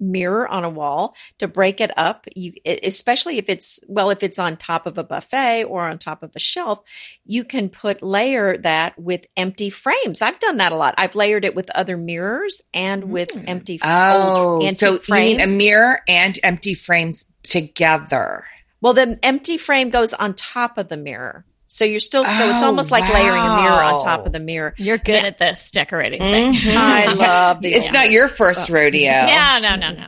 mirror 0.00 0.46
on 0.48 0.64
a 0.64 0.68
wall 0.68 1.14
to 1.38 1.46
break 1.46 1.80
it 1.80 1.90
up 1.96 2.26
you 2.34 2.52
especially 2.82 3.38
if 3.38 3.48
it's 3.48 3.78
well 3.86 4.10
if 4.10 4.24
it's 4.24 4.40
on 4.40 4.56
top 4.56 4.86
of 4.86 4.98
a 4.98 5.04
buffet 5.04 5.62
or 5.62 5.88
on 5.88 5.96
top 5.98 6.22
of 6.24 6.32
a 6.34 6.38
shelf 6.40 6.80
you 7.24 7.44
can 7.44 7.68
put 7.68 8.02
layer 8.02 8.58
that 8.58 8.98
with 8.98 9.24
empty 9.36 9.70
frames 9.70 10.20
i've 10.20 10.38
done 10.40 10.56
that 10.56 10.72
a 10.72 10.74
lot 10.74 10.94
i've 10.98 11.14
layered 11.14 11.44
it 11.44 11.54
with 11.54 11.70
other 11.76 11.96
mirrors 11.96 12.60
and 12.74 13.04
with 13.04 13.28
mm. 13.30 13.44
empty 13.46 13.78
oh 13.84 14.68
so 14.70 14.98
frames. 14.98 15.30
you 15.30 15.36
need 15.36 15.42
a 15.44 15.56
mirror 15.56 16.00
and 16.08 16.40
empty 16.42 16.74
frames 16.74 17.26
together 17.44 18.44
well, 18.84 18.92
the 18.92 19.18
empty 19.22 19.56
frame 19.56 19.88
goes 19.88 20.12
on 20.12 20.34
top 20.34 20.76
of 20.76 20.88
the 20.88 20.98
mirror. 20.98 21.46
So 21.74 21.84
you're 21.84 21.98
still, 21.98 22.24
so 22.24 22.30
it's 22.30 22.62
oh, 22.62 22.66
almost 22.66 22.92
like 22.92 23.02
wow. 23.02 23.14
layering 23.14 23.42
a 23.42 23.56
mirror 23.56 23.82
on 23.82 24.00
top 24.00 24.26
of 24.26 24.32
the 24.32 24.38
mirror. 24.38 24.74
You're 24.76 24.96
good 24.96 25.22
now, 25.22 25.26
at 25.26 25.38
this 25.38 25.72
decorating 25.72 26.20
thing. 26.20 26.54
Mm-hmm. 26.54 26.70
I 26.78 27.12
love 27.14 27.62
the 27.62 27.74
It's 27.74 27.92
not 27.92 28.12
your 28.12 28.28
first 28.28 28.70
rodeo. 28.70 29.00
Yeah, 29.00 29.58
no, 29.60 29.74
no, 29.74 29.90
no. 29.90 30.06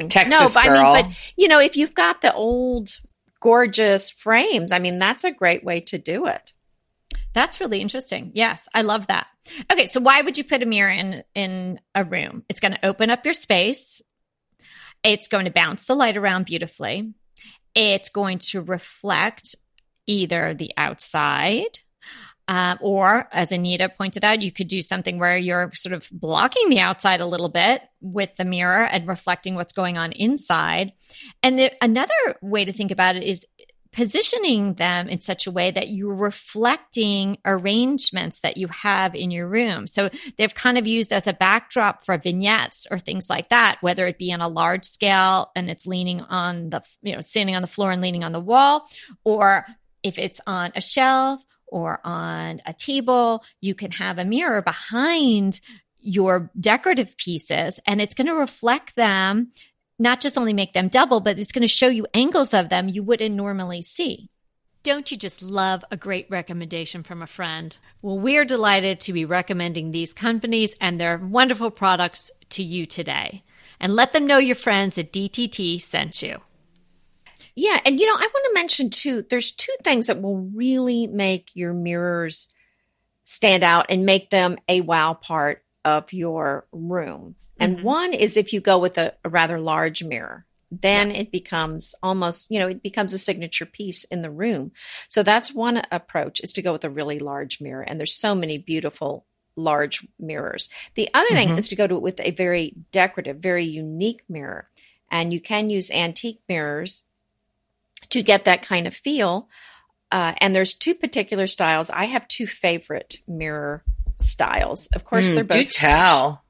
no. 0.00 0.08
Texas 0.08 0.30
no, 0.40 0.48
but 0.54 0.66
girl. 0.66 0.86
I 0.86 1.02
mean, 1.02 1.10
but 1.10 1.32
you 1.36 1.48
know, 1.48 1.60
if 1.60 1.76
you've 1.76 1.92
got 1.92 2.22
the 2.22 2.32
old 2.32 2.98
gorgeous 3.40 4.08
frames, 4.08 4.72
I 4.72 4.78
mean, 4.78 4.98
that's 4.98 5.24
a 5.24 5.30
great 5.30 5.62
way 5.62 5.80
to 5.80 5.98
do 5.98 6.24
it. 6.28 6.54
That's 7.34 7.60
really 7.60 7.82
interesting. 7.82 8.30
Yes, 8.32 8.66
I 8.72 8.80
love 8.80 9.08
that. 9.08 9.26
Okay, 9.70 9.88
so 9.88 10.00
why 10.00 10.22
would 10.22 10.38
you 10.38 10.44
put 10.44 10.62
a 10.62 10.66
mirror 10.66 10.88
in 10.88 11.24
in 11.34 11.78
a 11.94 12.04
room? 12.04 12.42
It's 12.48 12.60
going 12.60 12.72
to 12.72 12.86
open 12.86 13.10
up 13.10 13.26
your 13.26 13.34
space. 13.34 14.00
It's 15.04 15.28
going 15.28 15.44
to 15.44 15.50
bounce 15.50 15.86
the 15.86 15.94
light 15.94 16.16
around 16.16 16.46
beautifully 16.46 17.12
it's 17.74 18.10
going 18.10 18.38
to 18.38 18.60
reflect 18.60 19.56
either 20.06 20.54
the 20.54 20.72
outside 20.76 21.78
um, 22.48 22.78
or, 22.80 23.28
as 23.32 23.52
Anita 23.52 23.88
pointed 23.88 24.24
out, 24.24 24.42
you 24.42 24.50
could 24.50 24.68
do 24.68 24.82
something 24.82 25.18
where 25.18 25.36
you're 25.36 25.70
sort 25.74 25.92
of 25.92 26.08
blocking 26.10 26.68
the 26.68 26.80
outside 26.80 27.20
a 27.20 27.26
little 27.26 27.48
bit 27.48 27.82
with 28.00 28.34
the 28.36 28.44
mirror 28.44 28.84
and 28.84 29.06
reflecting 29.06 29.54
what's 29.54 29.72
going 29.72 29.96
on 29.96 30.12
inside. 30.12 30.92
And 31.42 31.58
the, 31.58 31.72
another 31.80 32.12
way 32.42 32.64
to 32.64 32.72
think 32.72 32.90
about 32.90 33.16
it 33.16 33.22
is 33.22 33.46
positioning 33.92 34.74
them 34.74 35.08
in 35.08 35.20
such 35.20 35.46
a 35.46 35.50
way 35.50 35.70
that 35.70 35.90
you're 35.90 36.14
reflecting 36.14 37.36
arrangements 37.44 38.40
that 38.40 38.56
you 38.56 38.66
have 38.68 39.14
in 39.14 39.30
your 39.30 39.46
room. 39.46 39.86
So 39.86 40.08
they've 40.38 40.54
kind 40.54 40.78
of 40.78 40.86
used 40.86 41.12
as 41.12 41.26
a 41.26 41.34
backdrop 41.34 42.04
for 42.04 42.16
vignettes 42.16 42.86
or 42.90 42.98
things 42.98 43.28
like 43.28 43.50
that, 43.50 43.78
whether 43.82 44.06
it 44.06 44.18
be 44.18 44.32
on 44.32 44.40
a 44.40 44.48
large 44.48 44.86
scale 44.86 45.50
and 45.54 45.70
it's 45.70 45.86
leaning 45.86 46.22
on 46.22 46.70
the, 46.70 46.82
you 47.02 47.14
know, 47.14 47.20
standing 47.20 47.54
on 47.54 47.62
the 47.62 47.68
floor 47.68 47.90
and 47.90 48.00
leaning 48.00 48.24
on 48.24 48.32
the 48.32 48.40
wall, 48.40 48.88
or 49.24 49.66
if 50.02 50.18
it's 50.18 50.40
on 50.46 50.72
a 50.74 50.80
shelf 50.80 51.42
or 51.66 52.00
on 52.04 52.60
a 52.66 52.72
table, 52.72 53.44
you 53.60 53.74
can 53.74 53.90
have 53.92 54.18
a 54.18 54.24
mirror 54.24 54.62
behind 54.62 55.60
your 56.00 56.50
decorative 56.58 57.16
pieces 57.16 57.78
and 57.86 58.00
it's 58.00 58.14
going 58.14 58.26
to 58.26 58.34
reflect 58.34 58.96
them 58.96 59.52
not 59.98 60.20
just 60.20 60.36
only 60.36 60.52
make 60.52 60.72
them 60.72 60.88
double, 60.88 61.20
but 61.20 61.38
it's 61.38 61.52
going 61.52 61.62
to 61.62 61.68
show 61.68 61.86
you 61.86 62.06
angles 62.12 62.52
of 62.52 62.68
them 62.68 62.88
you 62.88 63.02
wouldn't 63.02 63.34
normally 63.34 63.82
see. 63.82 64.28
Don't 64.82 65.12
you 65.12 65.16
just 65.16 65.42
love 65.42 65.84
a 65.92 65.96
great 65.96 66.26
recommendation 66.28 67.04
from 67.04 67.22
a 67.22 67.26
friend? 67.26 67.78
Well, 68.02 68.18
we're 68.18 68.44
delighted 68.44 68.98
to 69.00 69.12
be 69.12 69.24
recommending 69.24 69.92
these 69.92 70.12
companies 70.12 70.74
and 70.80 71.00
their 71.00 71.18
wonderful 71.18 71.70
products 71.70 72.32
to 72.50 72.64
you 72.64 72.84
today. 72.84 73.44
And 73.78 73.94
let 73.94 74.12
them 74.12 74.26
know 74.26 74.38
your 74.38 74.56
friends 74.56 74.98
at 74.98 75.12
DTT 75.12 75.80
sent 75.80 76.20
you. 76.20 76.40
Yeah. 77.54 77.80
And, 77.84 78.00
you 78.00 78.06
know, 78.06 78.14
I 78.14 78.28
want 78.32 78.46
to 78.48 78.54
mention 78.54 78.90
too, 78.90 79.22
there's 79.28 79.50
two 79.50 79.74
things 79.82 80.06
that 80.06 80.22
will 80.22 80.38
really 80.54 81.06
make 81.06 81.50
your 81.54 81.72
mirrors 81.72 82.48
stand 83.24 83.62
out 83.62 83.86
and 83.88 84.06
make 84.06 84.30
them 84.30 84.56
a 84.68 84.80
wow 84.80 85.14
part 85.14 85.62
of 85.84 86.12
your 86.12 86.66
room. 86.72 87.36
And 87.58 87.76
mm-hmm. 87.76 87.86
one 87.86 88.12
is 88.14 88.36
if 88.36 88.52
you 88.52 88.60
go 88.60 88.78
with 88.78 88.98
a, 88.98 89.14
a 89.24 89.28
rather 89.28 89.60
large 89.60 90.02
mirror, 90.02 90.46
then 90.70 91.10
yeah. 91.10 91.18
it 91.18 91.32
becomes 91.32 91.94
almost, 92.02 92.50
you 92.50 92.58
know, 92.58 92.68
it 92.68 92.82
becomes 92.82 93.12
a 93.12 93.18
signature 93.18 93.66
piece 93.66 94.04
in 94.04 94.22
the 94.22 94.30
room. 94.30 94.72
So 95.08 95.22
that's 95.22 95.52
one 95.52 95.82
approach 95.90 96.40
is 96.40 96.52
to 96.54 96.62
go 96.62 96.72
with 96.72 96.84
a 96.84 96.90
really 96.90 97.18
large 97.18 97.60
mirror. 97.60 97.82
And 97.82 98.00
there's 98.00 98.14
so 98.14 98.34
many 98.34 98.56
beautiful 98.56 99.26
large 99.54 100.06
mirrors. 100.18 100.70
The 100.94 101.10
other 101.12 101.28
mm-hmm. 101.28 101.48
thing 101.48 101.58
is 101.58 101.68
to 101.68 101.76
go 101.76 101.86
to 101.86 101.96
it 101.96 102.02
with 102.02 102.20
a 102.20 102.30
very 102.30 102.74
decorative, 102.90 103.36
very 103.36 103.66
unique 103.66 104.22
mirror. 104.28 104.68
And 105.10 105.32
you 105.32 105.40
can 105.40 105.68
use 105.68 105.90
antique 105.90 106.40
mirrors 106.48 107.02
to 108.12 108.22
get 108.22 108.44
that 108.44 108.62
kind 108.62 108.86
of 108.86 108.94
feel. 108.94 109.48
Uh, 110.10 110.34
and 110.38 110.54
there's 110.54 110.74
two 110.74 110.94
particular 110.94 111.46
styles. 111.46 111.88
I 111.90 112.04
have 112.04 112.28
two 112.28 112.46
favorite 112.46 113.18
mirror 113.26 113.82
styles. 114.18 114.86
Of 114.88 115.04
course, 115.04 115.30
mm, 115.30 115.34
they're 115.34 115.44
both. 115.44 115.56
Do 115.56 115.64
tell. 115.64 116.44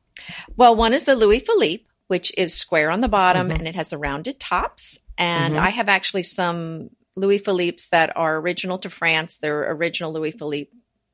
Well, 0.56 0.74
one 0.74 0.92
is 0.92 1.04
the 1.04 1.14
Louis 1.14 1.38
Philippe, 1.38 1.84
which 2.08 2.32
is 2.36 2.54
square 2.54 2.90
on 2.90 3.00
the 3.00 3.08
bottom 3.08 3.48
mm-hmm. 3.48 3.58
and 3.58 3.68
it 3.68 3.76
has 3.76 3.90
the 3.90 3.98
rounded 3.98 4.40
tops. 4.40 4.98
And 5.16 5.54
mm-hmm. 5.54 5.64
I 5.64 5.70
have 5.70 5.88
actually 5.88 6.24
some 6.24 6.90
Louis 7.14 7.38
Philippe's 7.38 7.88
that 7.90 8.16
are 8.16 8.36
original 8.36 8.78
to 8.78 8.90
France. 8.90 9.38
They're 9.38 9.70
original 9.70 10.12
Louis 10.12 10.32
Philippe 10.32 10.70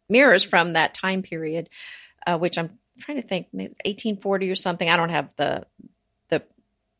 mirrors 0.08 0.44
from 0.44 0.72
that 0.72 0.94
time 0.94 1.22
period, 1.22 1.68
uh, 2.26 2.38
which 2.38 2.56
I'm 2.56 2.78
trying 2.98 3.20
to 3.20 3.28
think, 3.28 3.48
1840 3.52 4.50
or 4.50 4.54
something. 4.54 4.88
I 4.88 4.96
don't 4.96 5.10
have 5.10 5.34
the 5.36 5.66
the 5.78 5.97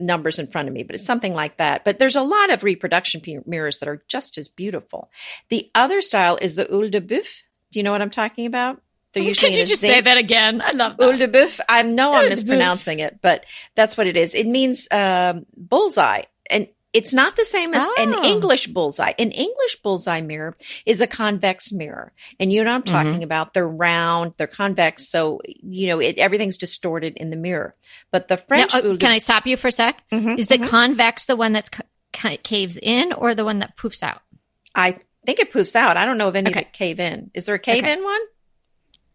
numbers 0.00 0.38
in 0.38 0.46
front 0.46 0.68
of 0.68 0.74
me, 0.74 0.82
but 0.82 0.94
it's 0.94 1.04
something 1.04 1.34
like 1.34 1.56
that. 1.56 1.84
But 1.84 1.98
there's 1.98 2.16
a 2.16 2.22
lot 2.22 2.50
of 2.50 2.62
reproduction 2.62 3.22
mirrors 3.46 3.78
that 3.78 3.88
are 3.88 4.02
just 4.08 4.38
as 4.38 4.48
beautiful. 4.48 5.10
The 5.48 5.70
other 5.74 6.00
style 6.00 6.38
is 6.40 6.54
the 6.54 6.72
Oeil 6.72 6.90
de 6.90 7.00
Boeuf. 7.00 7.42
Do 7.72 7.78
you 7.78 7.82
know 7.82 7.92
what 7.92 8.02
I'm 8.02 8.10
talking 8.10 8.46
about? 8.46 8.80
They're 9.12 9.22
usually 9.22 9.52
Could 9.52 9.58
you 9.60 9.66
just 9.66 9.80
zinc. 9.80 9.92
say 9.92 10.00
that 10.02 10.18
again? 10.18 10.60
I 10.60 10.72
love 10.72 10.96
that. 10.96 11.04
Oeil 11.04 11.18
de 11.18 11.28
boeuf. 11.28 11.60
I 11.68 11.82
know 11.82 12.12
I'm 12.12 12.28
mispronouncing 12.28 12.98
it, 12.98 13.20
but 13.22 13.46
that's 13.74 13.96
what 13.96 14.06
it 14.06 14.16
is. 14.16 14.34
It 14.34 14.46
means 14.46 14.86
um, 14.90 15.46
bullseye. 15.56 16.22
And 16.50 16.68
it's 16.92 17.12
not 17.12 17.36
the 17.36 17.44
same 17.44 17.74
as 17.74 17.86
oh. 17.86 17.94
an 17.98 18.24
English 18.24 18.68
bullseye. 18.68 19.12
An 19.18 19.30
English 19.30 19.82
bullseye 19.82 20.20
mirror 20.20 20.56
is 20.86 21.00
a 21.00 21.06
convex 21.06 21.70
mirror. 21.70 22.12
And 22.40 22.52
you 22.52 22.64
know 22.64 22.72
I'm 22.72 22.82
talking 22.82 23.14
mm-hmm. 23.14 23.22
about. 23.22 23.52
They're 23.52 23.68
round, 23.68 24.34
they're 24.36 24.46
convex. 24.46 25.08
So, 25.08 25.40
you 25.46 25.88
know, 25.88 26.00
it, 26.00 26.18
everything's 26.18 26.56
distorted 26.56 27.16
in 27.16 27.30
the 27.30 27.36
mirror. 27.36 27.74
But 28.10 28.28
the 28.28 28.38
French. 28.38 28.72
Now, 28.72 28.80
oh, 28.82 28.96
can 28.96 29.10
I 29.10 29.18
stop 29.18 29.46
you 29.46 29.56
for 29.56 29.68
a 29.68 29.72
sec? 29.72 30.02
Mm-hmm, 30.10 30.38
is 30.38 30.48
the 30.48 30.56
mm-hmm. 30.56 30.68
convex 30.68 31.26
the 31.26 31.36
one 31.36 31.52
that's 31.52 31.70
caves 32.12 32.78
in 32.80 33.12
or 33.12 33.34
the 33.34 33.44
one 33.44 33.58
that 33.58 33.76
poofs 33.76 34.02
out? 34.02 34.22
I 34.74 34.98
think 35.26 35.40
it 35.40 35.52
poofs 35.52 35.76
out. 35.76 35.96
I 35.96 36.06
don't 36.06 36.16
know 36.16 36.28
of 36.28 36.36
any 36.36 36.50
okay. 36.50 36.60
that 36.60 36.72
cave 36.72 37.00
in. 37.00 37.30
Is 37.34 37.44
there 37.44 37.54
a 37.54 37.58
cave 37.58 37.84
okay. 37.84 37.92
in 37.92 38.02
one? 38.02 38.20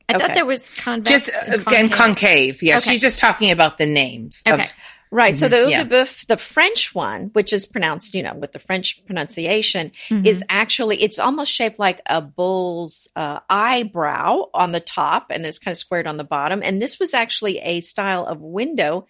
I 0.10 0.16
okay. 0.16 0.28
thought 0.28 0.36
there 0.36 0.46
was 0.46 0.70
convex. 0.70 1.10
Just 1.10 1.30
uh, 1.36 1.54
and 1.54 1.64
concave. 1.64 1.92
concave. 1.92 2.64
Yeah, 2.64 2.78
okay. 2.78 2.92
she's 2.92 3.02
just 3.02 3.20
talking 3.20 3.52
about 3.52 3.78
the 3.78 3.86
names. 3.86 4.44
Okay. 4.48 4.64
Of, 4.64 4.74
Right. 5.14 5.38
So 5.38 5.48
the 5.48 5.58
Mhm, 5.58 5.70
yeah. 5.70 5.84
the 6.28 6.38
French 6.38 6.96
one, 6.96 7.30
which 7.34 7.54
is 7.54 7.68
pronounced, 7.68 8.16
you 8.16 8.24
know, 8.24 8.34
with 8.34 8.52
the 8.52 8.60
French 8.60 9.00
pronunciation, 9.06 9.92
Mhm. 10.10 10.26
is 10.26 10.44
actually 10.50 11.04
it's 11.04 11.20
almost 11.20 11.52
shaped 11.52 11.78
like 11.78 12.02
a 12.08 12.20
bull's 12.20 13.08
uh, 13.16 13.40
eyebrow 13.50 14.46
on 14.56 14.72
the 14.72 14.80
top, 14.80 15.28
and 15.30 15.46
it's 15.46 15.60
kind 15.60 15.74
of 15.74 15.78
squared 15.78 16.08
on 16.08 16.18
the 16.18 16.24
bottom. 16.24 16.62
And 16.64 16.82
this 16.82 17.00
was 17.00 17.14
actually 17.14 17.60
a 17.60 17.82
style 17.82 18.26
of 18.26 18.42
window 18.42 19.06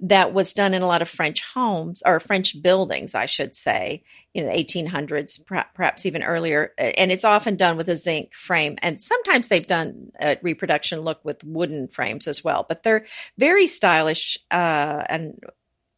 that 0.00 0.34
was 0.34 0.52
done 0.52 0.74
in 0.74 0.82
a 0.82 0.86
lot 0.86 1.02
of 1.02 1.08
French 1.08 1.42
homes 1.54 2.02
or 2.04 2.18
French 2.20 2.60
buildings, 2.60 3.14
I 3.14 3.26
should 3.26 3.54
say, 3.54 4.02
you 4.34 4.42
know, 4.42 4.50
1800s, 4.50 5.40
perhaps 5.46 6.04
even 6.04 6.22
earlier. 6.22 6.72
And 6.76 7.12
it's 7.12 7.24
often 7.24 7.56
done 7.56 7.76
with 7.76 7.88
a 7.88 7.96
zinc 7.96 8.34
frame. 8.34 8.76
And 8.82 9.00
sometimes 9.00 9.48
they've 9.48 9.66
done 9.66 10.10
a 10.20 10.36
reproduction 10.42 11.00
look 11.00 11.24
with 11.24 11.44
wooden 11.44 11.88
frames 11.88 12.26
as 12.26 12.42
well. 12.42 12.66
But 12.68 12.82
they're 12.82 13.06
very 13.38 13.66
stylish 13.66 14.36
uh, 14.50 15.04
and 15.08 15.38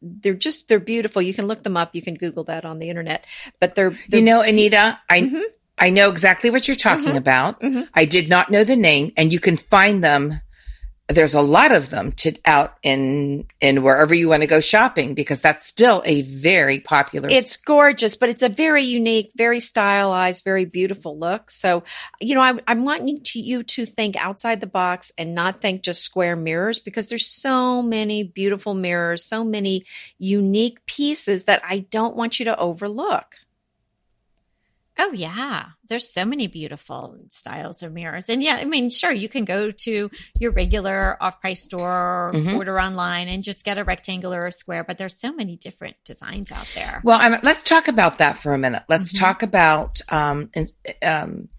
they're 0.01 0.35
just 0.35 0.67
they're 0.67 0.79
beautiful. 0.79 1.21
You 1.21 1.33
can 1.33 1.47
look 1.47 1.63
them 1.63 1.75
up. 1.75 1.95
You 1.95 2.03
can 2.03 2.13
Google 2.13 2.43
that 2.45 2.65
on 2.65 2.77
the 2.77 2.89
internet. 2.89 3.25
But 3.59 3.73
they're, 3.73 3.97
they're 4.09 4.19
You 4.19 4.25
know, 4.25 4.41
Anita, 4.41 4.99
I 5.09 5.21
Mhm. 5.23 5.41
I 5.79 5.89
know 5.89 6.09
exactly 6.09 6.49
what 6.49 6.67
you're 6.67 6.75
talking 6.75 7.13
Mhm. 7.13 7.17
about. 7.17 7.59
Mhm. 7.61 7.87
I 7.93 8.05
did 8.05 8.29
not 8.29 8.51
know 8.51 8.63
the 8.63 8.75
name, 8.75 9.11
and 9.17 9.31
you 9.33 9.39
can 9.39 9.57
find 9.57 10.03
them. 10.03 10.41
There's 11.09 11.35
a 11.35 11.41
lot 11.41 11.71
of 11.71 11.89
them 11.89 12.11
to 12.13 12.33
out 12.43 12.77
in 12.83 13.45
in 13.61 13.81
wherever 13.81 14.13
you 14.13 14.27
want 14.27 14.41
to 14.41 14.47
go 14.47 14.59
shopping 14.59 15.13
because 15.13 15.41
that's 15.41 15.65
still 15.65 16.01
a 16.05 16.21
very 16.23 16.79
popular. 16.79 17.29
It's 17.29 17.55
gorgeous, 17.55 18.15
but 18.17 18.27
it's 18.27 18.41
a 18.41 18.49
very 18.49 18.83
unique, 18.83 19.31
very 19.35 19.61
stylized, 19.61 20.43
very 20.43 20.65
beautiful 20.65 21.17
look. 21.17 21.49
So, 21.49 21.83
you 22.19 22.35
know, 22.35 22.41
I'm, 22.41 22.59
I'm 22.67 22.83
wanting 22.83 23.21
to, 23.23 23.39
you 23.39 23.63
to 23.63 23.85
think 23.85 24.17
outside 24.17 24.59
the 24.59 24.67
box 24.67 25.13
and 25.17 25.33
not 25.33 25.61
think 25.61 25.81
just 25.81 26.03
square 26.03 26.35
mirrors 26.35 26.79
because 26.79 27.07
there's 27.07 27.27
so 27.27 27.81
many 27.81 28.23
beautiful 28.23 28.73
mirrors, 28.73 29.23
so 29.23 29.45
many 29.45 29.85
unique 30.17 30.85
pieces 30.85 31.45
that 31.45 31.61
I 31.63 31.79
don't 31.89 32.17
want 32.17 32.37
you 32.39 32.45
to 32.45 32.59
overlook. 32.59 33.35
Oh 34.99 35.11
yeah, 35.11 35.65
there's 35.87 36.11
so 36.11 36.25
many 36.25 36.47
beautiful 36.47 37.17
styles 37.29 37.83
of 37.83 37.93
mirrors, 37.93 38.29
and 38.29 38.41
yeah, 38.41 38.55
I 38.55 38.65
mean, 38.65 38.89
sure, 38.89 39.11
you 39.11 39.29
can 39.29 39.45
go 39.45 39.69
to 39.71 40.09
your 40.39 40.51
regular 40.51 41.17
off-price 41.21 41.63
store 41.63 41.89
or 41.89 42.33
Mhm. 42.33 42.55
order 42.55 42.79
online 42.79 43.27
and 43.27 43.43
just 43.43 43.63
get 43.63 43.77
a 43.77 43.83
rectangular 43.83 44.43
or 44.45 44.51
square. 44.51 44.83
But 44.83 44.97
there's 44.97 45.19
so 45.19 45.31
many 45.31 45.55
different 45.55 45.97
designs 46.03 46.51
out 46.51 46.67
there. 46.73 47.01
Well, 47.03 47.19
and 47.19 47.39
let's 47.43 47.63
talk 47.63 47.87
about 47.87 48.17
that 48.17 48.37
for 48.37 48.53
a 48.53 48.57
minute. 48.57 48.83
Let's 48.89 49.13
Mhm. 49.13 49.19
talk 49.19 49.43
about 49.43 50.01
um, 50.09 50.49
um, 51.03 51.49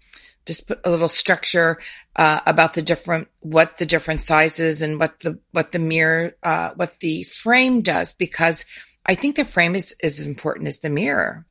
just 0.45 0.67
put 0.67 0.79
a 0.83 0.89
little 0.89 1.09
structure 1.09 1.77
uh, 2.15 2.39
about 2.45 2.73
the 2.73 2.81
different 2.81 3.27
what 3.39 3.77
the 3.77 3.85
different 3.85 4.19
sizes 4.19 4.81
and 4.81 4.99
what 4.99 5.19
the 5.19 5.39
what 5.51 5.71
the 5.71 5.79
mirror 5.79 6.35
uh, 6.43 6.71
what 6.75 6.99
the 6.99 7.23
frame 7.23 7.81
does 7.81 8.13
because 8.13 8.65
I 9.05 9.15
think 9.15 9.35
the 9.35 9.45
frame 9.45 9.75
is 9.75 9.95
is 10.03 10.19
as 10.19 10.27
important 10.27 10.67
as 10.67 10.79
the 10.79 10.89
mirror. 10.89 11.45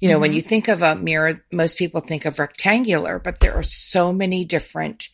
You 0.00 0.08
know, 0.08 0.18
when 0.18 0.32
Mhm. 0.32 0.36
you 0.36 0.42
think 0.42 0.68
of 0.68 0.82
a 0.82 0.96
mirror, 0.96 1.44
most 1.52 1.76
people 1.76 2.00
think 2.00 2.24
of 2.24 2.38
rectangular, 2.38 3.18
but 3.18 3.40
there 3.40 3.54
are 3.54 3.62
so 3.62 4.12
many 4.12 4.44
different 4.44 5.08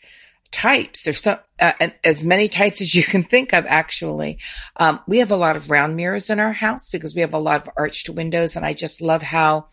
types. 0.50 1.02
There's 1.02 1.22
so 1.22 1.38
uh, 1.60 1.72
as 2.04 2.24
many 2.24 2.48
types 2.48 2.80
as 2.80 2.94
you 2.94 3.02
can 3.02 3.24
think 3.24 3.52
of. 3.52 3.66
Actually, 3.66 4.38
um, 4.76 5.00
we 5.06 5.18
have 5.18 5.30
a 5.30 5.36
lot 5.36 5.56
of 5.56 5.70
round 5.70 5.96
mirrors 5.96 6.30
in 6.30 6.40
our 6.40 6.52
house 6.52 6.88
because 6.88 7.14
we 7.14 7.20
have 7.20 7.34
a 7.34 7.38
lot 7.38 7.60
of 7.60 7.70
arched 7.76 8.08
windows, 8.08 8.56
and 8.56 8.64
I 8.64 8.72
just 8.74 9.00
love 9.02 9.22
how 9.22 9.66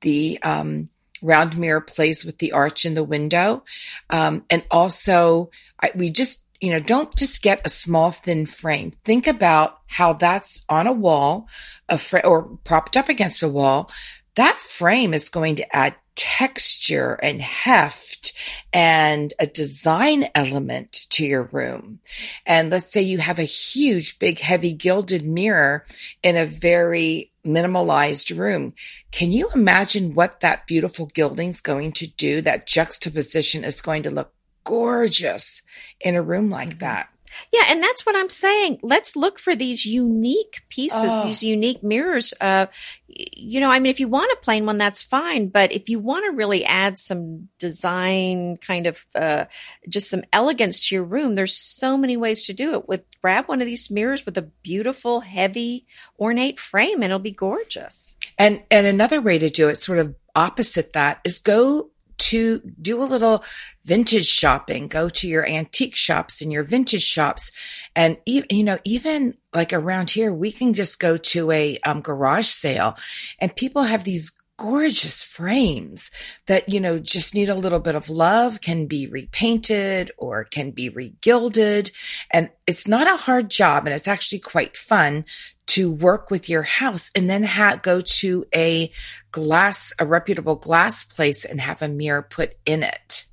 the 0.00 0.42
um, 0.42 0.88
round 1.22 1.56
mirror 1.58 1.80
plays 1.80 2.24
with 2.24 2.38
the 2.38 2.52
arch 2.52 2.84
in 2.84 2.94
the 2.94 3.04
window. 3.04 3.64
Um, 4.10 4.44
and 4.50 4.64
also, 4.70 5.50
I, 5.80 5.90
we 5.94 6.10
just 6.10 6.42
you 6.60 6.70
know 6.70 6.80
don't 6.80 7.14
just 7.14 7.42
get 7.42 7.64
a 7.64 7.70
small 7.70 8.10
thin 8.10 8.46
frame. 8.46 8.92
Think 9.04 9.26
about 9.26 9.80
how 9.86 10.12
that's 10.12 10.64
on 10.68 10.86
a 10.86 10.92
wall, 10.92 11.48
a 11.88 11.98
fr- 11.98 12.18
or 12.24 12.44
propped 12.64 12.96
up 12.96 13.08
against 13.08 13.42
a 13.42 13.48
wall. 13.48 13.90
That 14.34 14.56
frame 14.56 15.14
is 15.14 15.28
going 15.28 15.56
to 15.56 15.76
add 15.76 15.94
texture 16.16 17.14
and 17.22 17.40
heft 17.40 18.32
and 18.72 19.32
a 19.38 19.46
design 19.46 20.26
element 20.34 21.06
to 21.10 21.24
your 21.24 21.44
room. 21.44 22.00
And 22.46 22.70
let's 22.70 22.90
say 22.90 23.02
you 23.02 23.18
have 23.18 23.38
a 23.38 23.44
huge, 23.44 24.18
big, 24.18 24.40
heavy 24.40 24.72
gilded 24.72 25.24
mirror 25.24 25.86
in 26.22 26.36
a 26.36 26.46
very 26.46 27.32
minimalized 27.44 28.36
room. 28.36 28.74
Can 29.12 29.30
you 29.30 29.48
imagine 29.54 30.14
what 30.14 30.40
that 30.40 30.66
beautiful 30.66 31.06
gilding's 31.06 31.60
going 31.60 31.92
to 31.92 32.06
do? 32.06 32.40
That 32.40 32.66
juxtaposition 32.66 33.62
is 33.64 33.80
going 33.80 34.02
to 34.04 34.10
look 34.10 34.32
gorgeous 34.66 35.62
in 36.00 36.14
a 36.16 36.22
room 36.22 36.50
like 36.50 36.74
Mhm. 36.76 36.80
that. 36.80 37.08
Yeah, 37.52 37.64
and 37.68 37.82
that's 37.82 38.06
what 38.06 38.16
I'm 38.16 38.30
saying. 38.30 38.78
Let's 38.82 39.14
look 39.14 39.38
for 39.38 39.54
these 39.54 39.84
unique 39.84 40.62
pieces, 40.70 41.02
Oh. 41.12 41.22
these 41.26 41.42
unique 41.42 41.82
mirrors. 41.82 42.32
Uh, 42.40 42.66
you 43.08 43.60
know, 43.60 43.70
I 43.70 43.78
mean, 43.78 43.90
if 43.90 44.00
you 44.00 44.08
want 44.08 44.32
a 44.32 44.38
plain 44.42 44.64
one, 44.64 44.78
that's 44.78 45.02
fine. 45.02 45.48
But 45.48 45.70
if 45.70 45.90
you 45.90 45.98
want 45.98 46.24
to 46.24 46.30
really 46.30 46.64
add 46.64 46.98
some 46.98 47.48
design, 47.58 48.56
kind 48.58 48.86
of, 48.86 49.04
uh, 49.14 49.44
just 49.86 50.08
some 50.08 50.22
elegance 50.32 50.88
to 50.88 50.94
your 50.94 51.04
room, 51.04 51.34
there's 51.34 51.56
so 51.56 51.98
many 51.98 52.16
ways 52.16 52.40
to 52.42 52.54
do 52.54 52.72
it. 52.74 52.88
With 52.88 53.02
grab 53.20 53.48
one 53.48 53.60
of 53.60 53.66
these 53.66 53.90
mirrors 53.90 54.24
with 54.24 54.38
a 54.38 54.42
beautiful, 54.62 55.20
heavy, 55.20 55.84
ornate 56.18 56.58
frame, 56.58 56.96
and 57.02 57.04
it'll 57.04 57.18
be 57.18 57.32
gorgeous. 57.32 58.16
And 58.38 58.62
and 58.70 58.86
another 58.86 59.20
way 59.20 59.38
to 59.38 59.50
do 59.50 59.68
it, 59.68 59.76
sort 59.76 59.98
of 59.98 60.14
opposite 60.34 60.94
that, 60.94 61.20
is 61.24 61.38
go 61.38 61.90
to 62.18 62.60
do 62.80 63.02
a 63.02 63.04
little 63.04 63.44
vintage 63.84 64.26
shopping. 64.26 64.88
Go 64.88 65.08
to 65.08 65.28
your 65.28 65.46
antique 65.46 65.96
shops 65.96 66.40
and 66.40 66.52
your 66.52 66.64
vintage 66.64 67.04
shops, 67.04 67.52
and 67.94 68.16
you 68.26 68.44
know 68.64 68.78
even 68.84 69.34
like 69.54 69.72
around 69.72 70.10
here, 70.10 70.32
we 70.32 70.52
can 70.52 70.74
just 70.74 70.98
go 70.98 71.16
to 71.16 71.50
a 71.50 71.78
um, 71.78 72.00
garage 72.00 72.48
sale, 72.48 72.96
and 73.38 73.54
people 73.56 73.82
have 73.82 74.04
these 74.04 74.36
gorgeous 74.58 75.22
frames 75.22 76.10
that 76.46 76.68
you 76.68 76.80
know 76.80 76.98
just 76.98 77.34
need 77.34 77.50
a 77.50 77.54
little 77.54 77.78
bit 77.78 77.94
of 77.94 78.08
love 78.08 78.60
can 78.62 78.86
be 78.86 79.06
repainted 79.06 80.10
or 80.16 80.44
can 80.44 80.70
be 80.70 80.88
regilded 80.88 81.90
and 82.30 82.48
it's 82.66 82.88
not 82.88 83.06
a 83.06 83.16
hard 83.16 83.50
job 83.50 83.84
and 83.84 83.94
it's 83.94 84.08
actually 84.08 84.38
quite 84.38 84.74
fun 84.74 85.26
to 85.68 85.90
work 85.90 86.30
with 86.30 86.48
your 86.48 86.62
house 86.62 87.10
and 87.14 87.28
then 87.28 87.42
ha- 87.42 87.78
go 87.82 88.00
to 88.00 88.46
a 88.54 88.90
glass, 89.32 89.92
a 89.98 90.06
reputable 90.06 90.54
glass 90.56 91.04
place 91.04 91.44
and 91.44 91.60
have 91.60 91.82
a 91.82 91.88
mirror 91.88 92.22
put 92.22 92.54
in 92.64 92.82
it. 92.82 93.24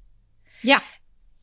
Yeah. 0.61 0.81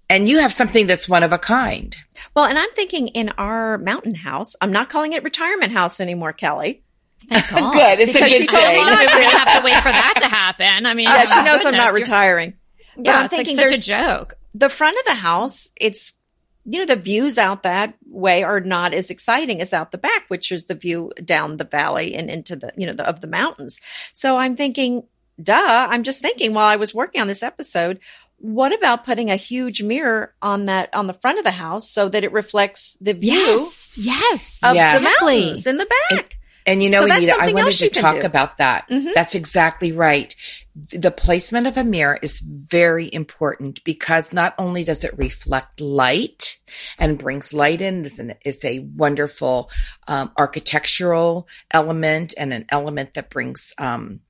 And 0.08 0.28
you 0.28 0.40
have 0.40 0.52
something 0.52 0.86
that's 0.88 1.08
one 1.08 1.22
of 1.22 1.32
a 1.32 1.38
kind. 1.38 1.96
Well, 2.34 2.44
and 2.46 2.58
I'm 2.58 2.70
thinking 2.74 3.08
in 3.08 3.28
our 3.38 3.78
mountain 3.78 4.16
house, 4.16 4.56
I'm 4.60 4.72
not 4.72 4.90
calling 4.90 5.12
it 5.12 5.22
retirement 5.22 5.70
house 5.72 6.00
anymore, 6.00 6.32
Kelly. 6.32 6.82
Thank 7.28 7.48
God. 7.50 7.72
Good. 7.72 8.00
It's 8.00 8.10
a 8.10 8.12
Because 8.14 8.32
good 8.32 8.40
she 8.40 8.46
told 8.48 8.64
me 8.66 8.74
thing. 8.74 8.84
not 8.86 8.98
We're 8.98 9.06
going 9.06 9.30
to 9.30 9.36
have 9.36 9.58
to 9.60 9.64
wait 9.64 9.76
for 9.82 9.92
that 9.92 10.14
to 10.20 10.26
happen. 10.26 10.86
I 10.86 10.94
mean, 10.94 11.04
Yeah, 11.06 11.24
she 11.26 11.38
oh, 11.38 11.44
knows 11.44 11.64
I'm 11.64 11.72
not 11.76 11.92
goodness, 11.92 12.08
you're- 12.08 12.18
retiring. 12.18 12.54
But 12.96 13.06
Yeah, 13.06 13.16
I'm 13.18 13.24
it's 13.26 13.34
thinking 13.36 13.56
like 13.56 13.68
such 13.68 13.78
a 13.78 13.82
joke. 13.82 14.34
the 14.54 14.68
front 14.68 14.98
of 14.98 15.04
the 15.04 15.14
house, 15.14 15.70
it's 15.76 16.18
you 16.64 16.78
know 16.80 16.86
the 16.86 17.00
views 17.00 17.38
out 17.38 17.62
that 17.62 17.94
way 18.06 18.42
are 18.42 18.60
not 18.60 18.94
as 18.94 19.10
exciting 19.10 19.60
as 19.60 19.72
out 19.72 19.92
the 19.92 19.98
back, 19.98 20.24
which 20.28 20.52
is 20.52 20.66
the 20.66 20.74
view 20.74 21.12
down 21.24 21.56
the 21.56 21.64
valley 21.64 22.14
and 22.14 22.30
into 22.30 22.56
the 22.56 22.72
you 22.76 22.86
know 22.86 22.92
the, 22.92 23.08
of 23.08 23.20
the 23.20 23.26
mountains. 23.26 23.80
So 24.12 24.36
I'm 24.36 24.56
thinking, 24.56 25.04
duh. 25.42 25.88
I'm 25.90 26.02
just 26.02 26.20
thinking 26.22 26.54
while 26.54 26.66
I 26.68 26.76
was 26.76 26.94
working 26.94 27.20
on 27.20 27.28
this 27.28 27.42
episode, 27.42 28.00
what 28.36 28.72
about 28.72 29.04
putting 29.04 29.30
a 29.30 29.36
huge 29.36 29.82
mirror 29.82 30.34
on 30.40 30.66
that 30.66 30.94
on 30.94 31.06
the 31.06 31.14
front 31.14 31.38
of 31.38 31.44
the 31.44 31.50
house 31.50 31.90
so 31.90 32.08
that 32.08 32.24
it 32.24 32.32
reflects 32.32 32.96
the 33.00 33.12
view 33.14 33.32
Yes, 33.32 33.98
yes. 33.98 34.60
of 34.62 34.74
the 34.74 35.10
mountains 35.20 35.66
in 35.66 35.76
the 35.76 35.88
back? 36.10 36.38
And 36.66 36.82
you 36.82 36.90
know, 36.90 37.06
So 37.06 37.14
Anita, 37.14 37.36
I 37.38 37.52
wanted 37.52 37.72
to 37.78 37.88
talk 37.90 38.20
do. 38.20 38.26
about 38.26 38.58
that. 38.58 38.88
Mhm. 38.88 39.12
That's 39.14 39.34
exactly 39.34 39.92
right. 39.92 40.34
The 40.74 41.10
placement 41.10 41.66
of 41.66 41.76
a 41.76 41.84
mirror 41.84 42.18
is 42.22 42.40
very 42.40 43.12
important 43.12 43.82
because 43.84 44.32
not 44.32 44.54
only 44.58 44.84
does 44.84 45.04
it 45.04 45.16
reflect 45.18 45.80
light 45.80 46.58
and 46.98 47.18
brings 47.18 47.52
light 47.52 47.82
in, 47.82 48.04
it's, 48.04 48.18
an, 48.18 48.34
it's 48.44 48.64
a 48.64 48.78
wonderful 48.80 49.70
um, 50.06 50.30
architectural 50.38 51.48
element 51.70 52.34
and 52.38 52.52
an 52.52 52.66
element 52.68 53.14
that 53.14 53.30
brings 53.30 53.74
um, 53.78 54.20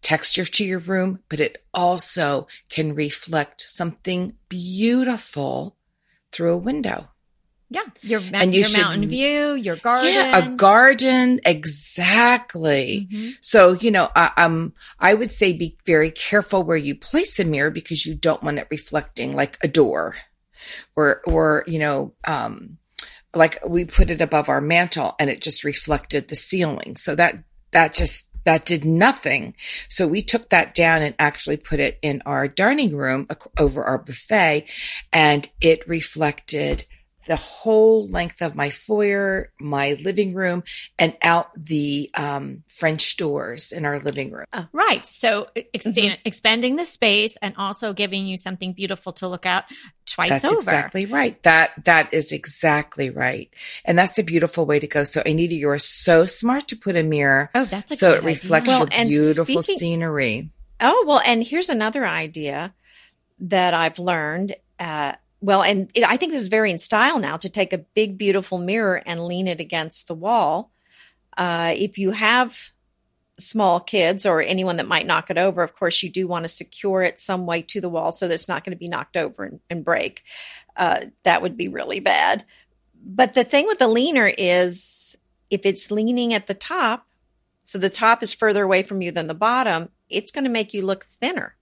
texture 0.00 0.44
to 0.44 0.64
your 0.64 0.78
room, 0.78 1.20
but 1.28 1.40
it 1.40 1.64
also 1.74 2.46
can 2.68 2.94
reflect 2.94 3.62
something 3.62 4.34
beautiful 4.48 5.76
through 6.32 6.52
a 6.54 6.58
window. 6.58 7.09
Yeah, 7.72 7.82
your, 8.02 8.20
And 8.32 8.52
you 8.52 8.60
your 8.60 8.68
should- 8.68 8.80
mountain 8.82 9.08
view, 9.08 9.54
your 9.54 9.76
garden. 9.76 10.12
Yeah, 10.12 10.38
a 10.38 10.56
garden, 10.56 11.40
exactly. 11.44 13.08
Mhm. 13.12 13.34
So, 13.40 13.72
you 13.74 13.90
know, 13.92 14.10
uh, 14.16 14.30
um, 14.36 14.72
I 14.98 15.14
would 15.14 15.30
say 15.30 15.52
be 15.52 15.76
very 15.86 16.10
careful 16.10 16.62
where 16.64 16.76
you 16.76 16.94
place 16.96 17.38
a 17.38 17.44
mirror 17.44 17.70
because 17.70 18.04
you 18.06 18.14
don't 18.14 18.42
want 18.42 18.58
it 18.58 18.66
reflecting 18.70 19.32
like 19.36 19.56
a 19.62 19.68
door 19.68 20.16
or, 20.96 21.22
or, 21.26 21.64
you 21.66 21.78
know, 21.78 22.12
um, 22.26 22.78
like 23.34 23.58
we 23.64 23.84
put 23.84 24.10
it 24.10 24.20
above 24.20 24.48
our 24.48 24.60
mantle 24.60 25.14
and 25.20 25.30
it 25.30 25.40
just 25.40 25.62
reflected 25.62 26.26
the 26.28 26.34
ceiling. 26.34 26.96
So 26.96 27.14
that, 27.14 27.38
that 27.70 27.94
just, 27.94 28.26
that 28.44 28.64
did 28.64 28.84
nothing. 28.84 29.54
So 29.88 30.08
we 30.08 30.22
took 30.22 30.48
that 30.50 30.74
down 30.74 31.02
and 31.02 31.14
actually 31.18 31.58
put 31.58 31.78
it 31.78 31.98
in 32.02 32.20
our 32.26 32.48
dining 32.48 32.96
room 32.96 33.28
over 33.58 33.84
our 33.84 33.98
buffet 33.98 34.64
and 35.12 35.48
it 35.60 35.86
reflected 35.86 36.84
the 37.26 37.36
whole 37.36 38.08
length 38.08 38.40
of 38.42 38.54
my 38.54 38.70
foyer, 38.70 39.52
my 39.60 39.92
living 40.02 40.34
room, 40.34 40.62
and 40.98 41.16
out 41.22 41.48
the 41.56 42.10
um, 42.14 42.64
French 42.66 43.16
doors 43.16 43.72
in 43.72 43.84
our 43.84 43.98
living 44.00 44.32
room. 44.32 44.46
Right. 44.72 45.04
So 45.06 45.48
extend, 45.74 46.18
expanding 46.24 46.76
the 46.76 46.84
space 46.84 47.36
and 47.42 47.54
also 47.56 47.92
giving 47.92 48.26
you 48.26 48.36
something 48.36 48.72
beautiful 48.72 49.12
to 49.14 49.28
look 49.28 49.46
at 49.46 49.64
twice 50.06 50.30
That's 50.30 50.44
over. 50.46 50.56
exactly 50.58 51.06
right. 51.06 51.40
That 51.44 51.70
that 51.84 52.12
is 52.12 52.32
exactly 52.32 53.10
right, 53.10 53.48
and 53.84 53.96
that's 53.98 54.18
a 54.18 54.24
beautiful 54.24 54.66
way 54.66 54.80
to 54.80 54.86
go. 54.88 55.04
So, 55.04 55.22
Anita, 55.24 55.54
you 55.54 55.68
are 55.68 55.78
so 55.78 56.26
smart 56.26 56.68
to 56.68 56.76
put 56.76 56.96
a 56.96 57.02
mirror 57.02 57.50
Oh, 57.54 57.64
that's 57.64 57.92
a 57.92 57.96
so 57.96 58.10
good 58.10 58.14
it 58.14 58.18
idea. 58.18 58.26
reflects 58.34 58.68
Well, 58.68 58.78
your 58.80 58.88
and 58.92 59.08
beautiful 59.08 59.62
speaking- 59.62 59.78
scenery. 59.78 60.50
Oh, 60.80 61.04
well, 61.06 61.20
and 61.24 61.44
here's 61.44 61.68
another 61.68 62.06
idea 62.06 62.72
that 63.40 63.74
I've 63.74 63.98
learned. 63.98 64.56
Uh, 64.78 65.12
well, 65.40 65.62
and 65.62 65.90
it, 65.94 66.04
I 66.04 66.16
think 66.16 66.32
this 66.32 66.42
is 66.42 66.48
very 66.48 66.70
in 66.70 66.78
style 66.78 67.18
now 67.18 67.36
to 67.38 67.48
take 67.48 67.72
a 67.72 67.78
big, 67.78 68.18
beautiful 68.18 68.58
mirror 68.58 69.02
and 69.06 69.24
lean 69.24 69.48
it 69.48 69.60
against 69.60 70.06
the 70.06 70.14
wall. 70.14 70.70
Uh, 71.36 71.72
if 71.76 71.96
you 71.96 72.10
have 72.10 72.70
small 73.38 73.80
kids 73.80 74.26
or 74.26 74.42
anyone 74.42 74.76
that 74.76 74.88
might 74.88 75.06
knock 75.06 75.30
it 75.30 75.38
over, 75.38 75.62
of 75.62 75.74
course, 75.74 76.02
you 76.02 76.10
do 76.10 76.26
want 76.26 76.44
to 76.44 76.48
secure 76.48 77.02
it 77.02 77.18
some 77.18 77.46
way 77.46 77.62
to 77.62 77.80
the 77.80 77.88
wall 77.88 78.12
so 78.12 78.28
that 78.28 78.34
it's 78.34 78.48
not 78.48 78.64
going 78.64 78.76
to 78.76 78.78
be 78.78 78.88
knocked 78.88 79.16
over 79.16 79.44
and, 79.44 79.60
and 79.70 79.84
break. 79.84 80.22
Uh, 80.76 81.00
that 81.22 81.40
would 81.40 81.56
be 81.56 81.68
really 81.68 82.00
bad. 82.00 82.44
But 83.02 83.34
the 83.34 83.44
thing 83.44 83.66
with 83.66 83.78
the 83.78 83.88
leaner 83.88 84.26
is 84.26 85.16
if 85.48 85.64
it's 85.64 85.90
leaning 85.90 86.34
at 86.34 86.46
the 86.46 86.54
top, 86.54 87.06
so 87.62 87.78
the 87.78 87.88
top 87.88 88.22
is 88.22 88.34
further 88.34 88.64
away 88.64 88.82
from 88.82 89.00
you 89.00 89.10
than 89.10 89.26
the 89.26 89.34
bottom, 89.34 89.88
it's 90.10 90.30
going 90.30 90.44
to 90.44 90.50
make 90.50 90.74
you 90.74 90.84
look 90.84 91.06
thinner. 91.06 91.56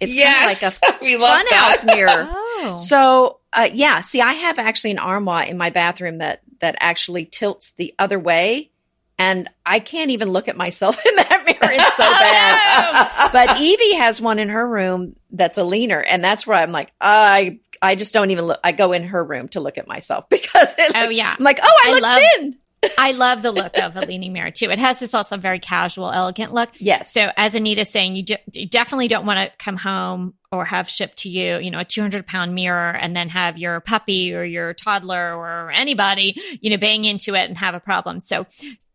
It's 0.00 0.14
kind 0.14 0.50
of 0.50 0.78
like 0.80 0.98
a 1.00 1.04
we 1.04 1.16
love 1.16 1.44
funhouse 1.46 1.84
mirror. 1.86 2.28
Oh. 2.58 2.74
So, 2.74 3.40
uh, 3.52 3.68
yeah, 3.70 4.00
see, 4.00 4.22
I 4.22 4.32
have 4.32 4.58
actually 4.58 4.92
an 4.92 4.98
armoire 4.98 5.42
in 5.44 5.58
my 5.58 5.68
bathroom 5.68 6.18
that 6.18 6.40
that 6.60 6.74
actually 6.80 7.26
tilts 7.26 7.72
the 7.72 7.94
other 7.98 8.18
way, 8.18 8.70
and 9.18 9.46
I 9.66 9.78
can't 9.78 10.10
even 10.10 10.30
look 10.30 10.48
at 10.48 10.56
myself 10.56 10.96
in 11.06 11.16
that 11.16 11.42
mirror. 11.44 11.72
It's 11.74 11.96
so 11.96 12.02
bad. 12.02 13.30
But 13.32 13.60
Evie 13.60 13.96
has 13.96 14.22
one 14.22 14.38
in 14.38 14.48
her 14.48 14.66
room 14.66 15.16
that's 15.30 15.58
a 15.58 15.64
leaner, 15.64 16.00
and 16.00 16.24
that's 16.24 16.46
where 16.46 16.56
I'm 16.58 16.72
like, 16.72 16.92
I 16.98 17.58
I 17.82 17.94
just 17.94 18.14
don't 18.14 18.30
even 18.30 18.46
look. 18.46 18.58
I 18.64 18.72
go 18.72 18.92
in 18.92 19.04
her 19.04 19.22
room 19.22 19.48
to 19.48 19.60
look 19.60 19.76
at 19.76 19.86
myself 19.86 20.28
because 20.30 20.74
it, 20.78 20.92
Oh, 20.94 21.10
yeah. 21.10 21.36
I'm 21.38 21.44
like, 21.44 21.60
oh, 21.62 21.82
I, 21.84 21.90
I 21.90 21.92
look 21.92 22.02
love- 22.02 22.22
thin. 22.36 22.56
I 22.98 23.12
love 23.12 23.42
the 23.42 23.52
look 23.52 23.78
of 23.78 23.96
a 23.96 24.00
leaning 24.00 24.32
mirror 24.32 24.50
too. 24.50 24.70
It 24.70 24.78
has 24.78 24.98
this 24.98 25.14
also 25.14 25.36
very 25.36 25.58
casual, 25.58 26.10
elegant 26.10 26.52
look. 26.52 26.70
Yes. 26.74 27.12
So 27.12 27.30
as 27.36 27.54
Anita's 27.54 27.90
saying, 27.90 28.16
you, 28.16 28.22
de- 28.22 28.38
you 28.52 28.68
definitely 28.68 29.08
don't 29.08 29.26
want 29.26 29.38
to 29.38 29.56
come 29.58 29.76
home 29.76 30.34
or 30.52 30.64
have 30.64 30.88
shipped 30.88 31.18
to 31.18 31.28
you, 31.28 31.58
you 31.58 31.70
know, 31.70 31.80
a 31.80 31.84
200 31.84 32.26
pound 32.26 32.54
mirror 32.54 32.92
and 32.96 33.16
then 33.16 33.28
have 33.28 33.58
your 33.58 33.80
puppy 33.80 34.34
or 34.34 34.44
your 34.44 34.74
toddler 34.74 35.34
or 35.34 35.70
anybody, 35.70 36.40
you 36.60 36.70
know, 36.70 36.78
bang 36.78 37.04
into 37.04 37.34
it 37.34 37.48
and 37.48 37.58
have 37.58 37.74
a 37.74 37.80
problem. 37.80 38.20
So 38.20 38.46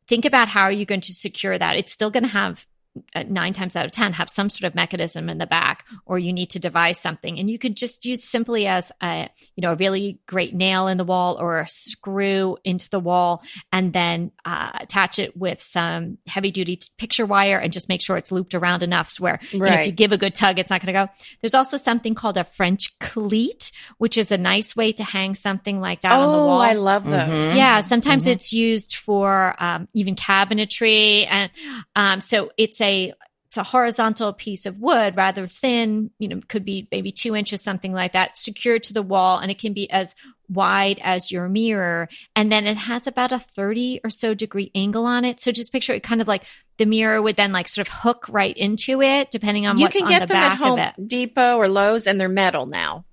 think 0.08 0.26
about 0.26 0.48
how 0.48 0.64
are 0.64 0.72
you 0.72 0.86
going 0.86 1.02
to 1.02 1.14
secure 1.14 1.58
that? 1.58 1.78
It's 1.78 1.94
still 1.94 2.12
going 2.12 2.24
to 2.24 2.30
have 2.30 2.66
nine 3.28 3.54
times 3.54 3.76
out 3.76 3.86
of 3.86 3.92
10 3.92 4.14
have 4.14 4.30
some 4.30 4.50
sort 4.50 4.68
of 4.68 4.76
mechanism 4.76 5.30
in 5.30 5.38
the 5.38 5.48
back 5.48 5.86
or 6.06 6.20
you 6.20 6.34
need 6.34 6.48
to 6.50 6.60
devise 6.60 7.00
something 7.00 7.40
and 7.40 7.50
you 7.50 7.58
could 7.58 7.78
just 7.78 8.04
use 8.06 8.22
simply 8.24 8.68
as 8.68 8.92
a 9.02 9.30
you 9.56 9.62
know 9.62 9.72
a 9.72 9.76
really 9.76 10.20
great 10.28 10.54
nail 10.54 10.88
in 10.88 10.98
the 10.98 11.06
wall 11.06 11.38
or 11.40 11.60
a 11.60 11.68
screw 11.70 12.58
into 12.66 12.90
the 12.90 13.00
wall 13.00 13.44
and 13.72 13.94
then 13.94 14.32
uh, 14.44 14.72
attach 14.82 15.20
it 15.20 15.38
with 15.38 15.62
some 15.62 16.18
heavy 16.28 16.52
duty 16.52 16.76
t- 16.76 16.88
picture 16.98 17.26
wire 17.26 17.58
and 17.58 17.72
just 17.72 17.88
make 17.88 18.02
sure 18.02 18.18
it's 18.18 18.32
looped 18.32 18.54
around 18.54 18.84
enough 18.84 19.10
so 19.10 19.24
where 19.24 19.40
you 19.54 19.60
know, 19.60 19.68
if 19.68 19.86
you 19.86 19.92
give 19.94 20.12
a 20.12 20.18
good 20.18 20.36
tug 20.36 20.60
it's 20.60 20.70
not 20.70 20.82
going 20.82 20.94
to 20.94 21.06
go 21.06 21.10
there's 21.42 21.54
also 21.54 21.78
something 21.78 22.14
called 22.14 22.36
a 22.36 22.44
french 22.44 22.98
cleat 23.00 23.72
which 24.00 24.18
is 24.18 24.32
a 24.34 24.38
nice 24.38 24.76
way 24.76 24.92
to 24.92 25.04
hang 25.04 25.34
something 25.34 25.80
like 25.80 26.02
that 26.02 26.12
on 26.12 26.32
the 26.32 26.38
wall. 26.38 26.60
Oh, 26.60 26.64
I 26.64 26.74
love 26.74 27.06
those. 27.06 27.54
Mhm. 27.54 27.56
yeah, 27.56 27.82
sometimes 27.82 28.26
Mhm. 28.26 28.32
it's 28.32 28.52
used 28.52 28.96
for 28.98 29.56
um, 29.60 29.88
even 29.94 30.16
cabinetry, 30.16 31.26
and 31.30 31.50
um, 31.96 32.20
so 32.20 32.52
it's 32.58 32.81
a 32.82 33.14
it's 33.48 33.58
a 33.58 33.64
horizontal 33.64 34.32
piece 34.32 34.66
of 34.66 34.80
wood, 34.80 35.18
rather 35.18 35.46
thin. 35.46 36.12
You 36.20 36.30
know, 36.30 36.42
could 36.48 36.64
be 36.64 36.88
maybe 36.92 37.12
two 37.12 37.36
inches, 37.36 37.62
something 37.62 37.92
like 37.92 38.14
that, 38.14 38.38
secured 38.38 38.84
to 38.84 38.94
the 38.94 39.02
wall, 39.02 39.40
and 39.40 39.52
it 39.52 39.60
can 39.60 39.74
be 39.74 39.92
as 39.92 40.16
wide 40.48 41.00
as 41.04 41.32
your 41.32 41.48
mirror. 41.50 42.10
And 42.36 42.52
then 42.52 42.66
it 42.66 42.78
has 42.78 43.08
about 43.08 43.32
a 43.32 43.40
thirty 43.40 44.00
or 44.04 44.10
so 44.10 44.34
degree 44.34 44.72
angle 44.74 45.06
on 45.06 45.26
it. 45.26 45.40
So 45.40 45.52
just 45.52 45.72
picture 45.72 45.94
it 45.94 46.04
kind 46.04 46.22
of 46.22 46.28
like 46.28 46.44
the 46.78 46.86
mirror 46.86 47.22
would 47.22 47.36
then 47.36 47.52
like 47.52 47.68
sort 47.68 47.88
of 47.88 47.94
hook 47.94 48.26
right 48.30 48.56
into 48.56 49.02
it, 49.02 49.32
depending 49.32 49.68
on 49.68 49.78
You 49.78 49.84
what's 49.84 49.98
can 49.98 50.10
get 50.10 50.28
them 50.28 50.38
at 50.38 50.58
Home. 50.58 51.08
Depot 51.08 51.58
or 51.58 51.68
Lowe's, 51.68 52.08
and 52.08 52.20
they're 52.20 52.30
metal 52.30 52.66
now. 52.66 53.06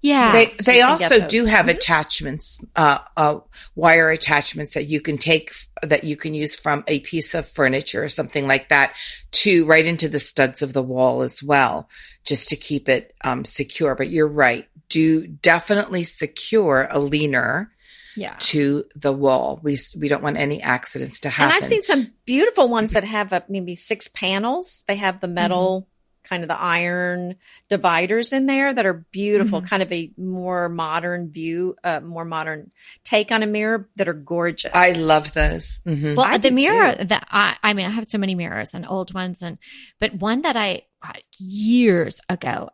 Yeah, 0.00 0.32
They 0.32 0.54
so 0.54 0.70
they 0.70 0.78
you 0.78 0.84
can 0.84 0.98
get 0.98 1.12
also 1.12 1.26
do 1.26 1.44
have 1.46 1.66
Mm-hmm. 1.66 1.76
attachments, 1.76 2.60
uh, 2.76 2.98
uh, 3.16 3.40
wire 3.74 4.10
attachments 4.10 4.74
that 4.74 4.86
you 4.86 5.00
can 5.00 5.18
take 5.18 5.50
f- 5.50 5.68
that 5.90 6.04
you 6.04 6.14
can 6.16 6.34
use 6.34 6.54
from 6.54 6.84
a 6.86 7.00
piece 7.00 7.34
of 7.34 7.48
furniture 7.48 8.04
or 8.04 8.08
something 8.08 8.46
like 8.46 8.68
that 8.68 8.92
to 9.32 9.66
right 9.66 9.84
into 9.84 10.08
the 10.08 10.20
studs 10.20 10.62
of 10.62 10.72
the 10.72 10.82
wall 10.82 11.22
as 11.22 11.42
well, 11.42 11.88
just 12.24 12.48
to 12.50 12.56
keep 12.56 12.88
it 12.88 13.12
um, 13.24 13.44
secure. 13.44 13.96
But 13.96 14.08
you're 14.10 14.28
right. 14.28 14.68
Do 14.88 15.26
definitely 15.26 16.04
secure 16.04 16.86
a 16.90 17.00
leaner 17.00 17.72
yeah. 18.16 18.36
to 18.38 18.84
the 18.94 19.12
wall. 19.12 19.58
We 19.62 19.76
we 19.98 20.08
don't 20.08 20.22
want 20.22 20.36
any 20.36 20.62
accidents 20.62 21.20
to 21.20 21.30
happen. 21.30 21.50
And 21.50 21.56
I've 21.56 21.68
seen 21.68 21.82
some 21.82 22.12
beautiful 22.24 22.68
ones 22.68 22.92
that 22.92 23.04
have 23.04 23.32
uh, 23.32 23.40
maybe 23.48 23.74
six 23.76 24.08
panels. 24.08 24.84
They 24.86 24.96
have 24.96 25.20
the 25.20 25.28
metal, 25.28 25.88
kind 26.28 26.42
of 26.42 26.48
the 26.48 26.60
iron 26.60 27.36
dividers 27.68 28.32
in 28.32 28.46
there 28.46 28.72
that 28.74 28.84
are 28.86 29.04
beautiful, 29.12 29.62
kind 29.62 29.82
of 29.82 29.90
a 29.92 30.10
more 30.18 30.68
modern 30.68 31.30
view, 31.30 31.74
uh, 31.84 32.00
more 32.00 32.24
modern 32.24 32.70
take 33.04 33.32
on 33.32 33.42
a 33.42 33.46
mirror 33.46 33.88
that 33.96 34.08
are 34.08 34.12
gorgeous. 34.14 34.70
I 34.74 34.92
love 34.92 35.32
those. 35.32 35.80
Mhm. 35.86 36.16
Well, 36.16 36.26
I 36.26 36.38
the 36.38 36.50
mirror 36.50 36.94
too. 36.94 37.04
that 37.04 37.26
I, 37.30 37.56
I 37.62 37.72
mean, 37.74 37.86
I 37.86 37.90
have 37.90 38.06
so 38.06 38.18
many 38.18 38.34
mirrors 38.34 38.74
and 38.74 38.86
old 38.86 39.14
ones, 39.14 39.42
and 39.42 39.58
but 40.00 40.14
one 40.14 40.42
that 40.42 40.56
I 40.56 40.82
got 41.02 41.18
years 41.38 42.20
ago 42.28 42.70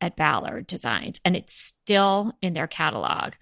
at 0.00 0.14
Ballard 0.16 0.66
Designs, 0.68 1.20
and 1.24 1.34
it's 1.34 1.52
still 1.54 2.32
in 2.40 2.52
their 2.54 2.68
catalog, 2.68 3.32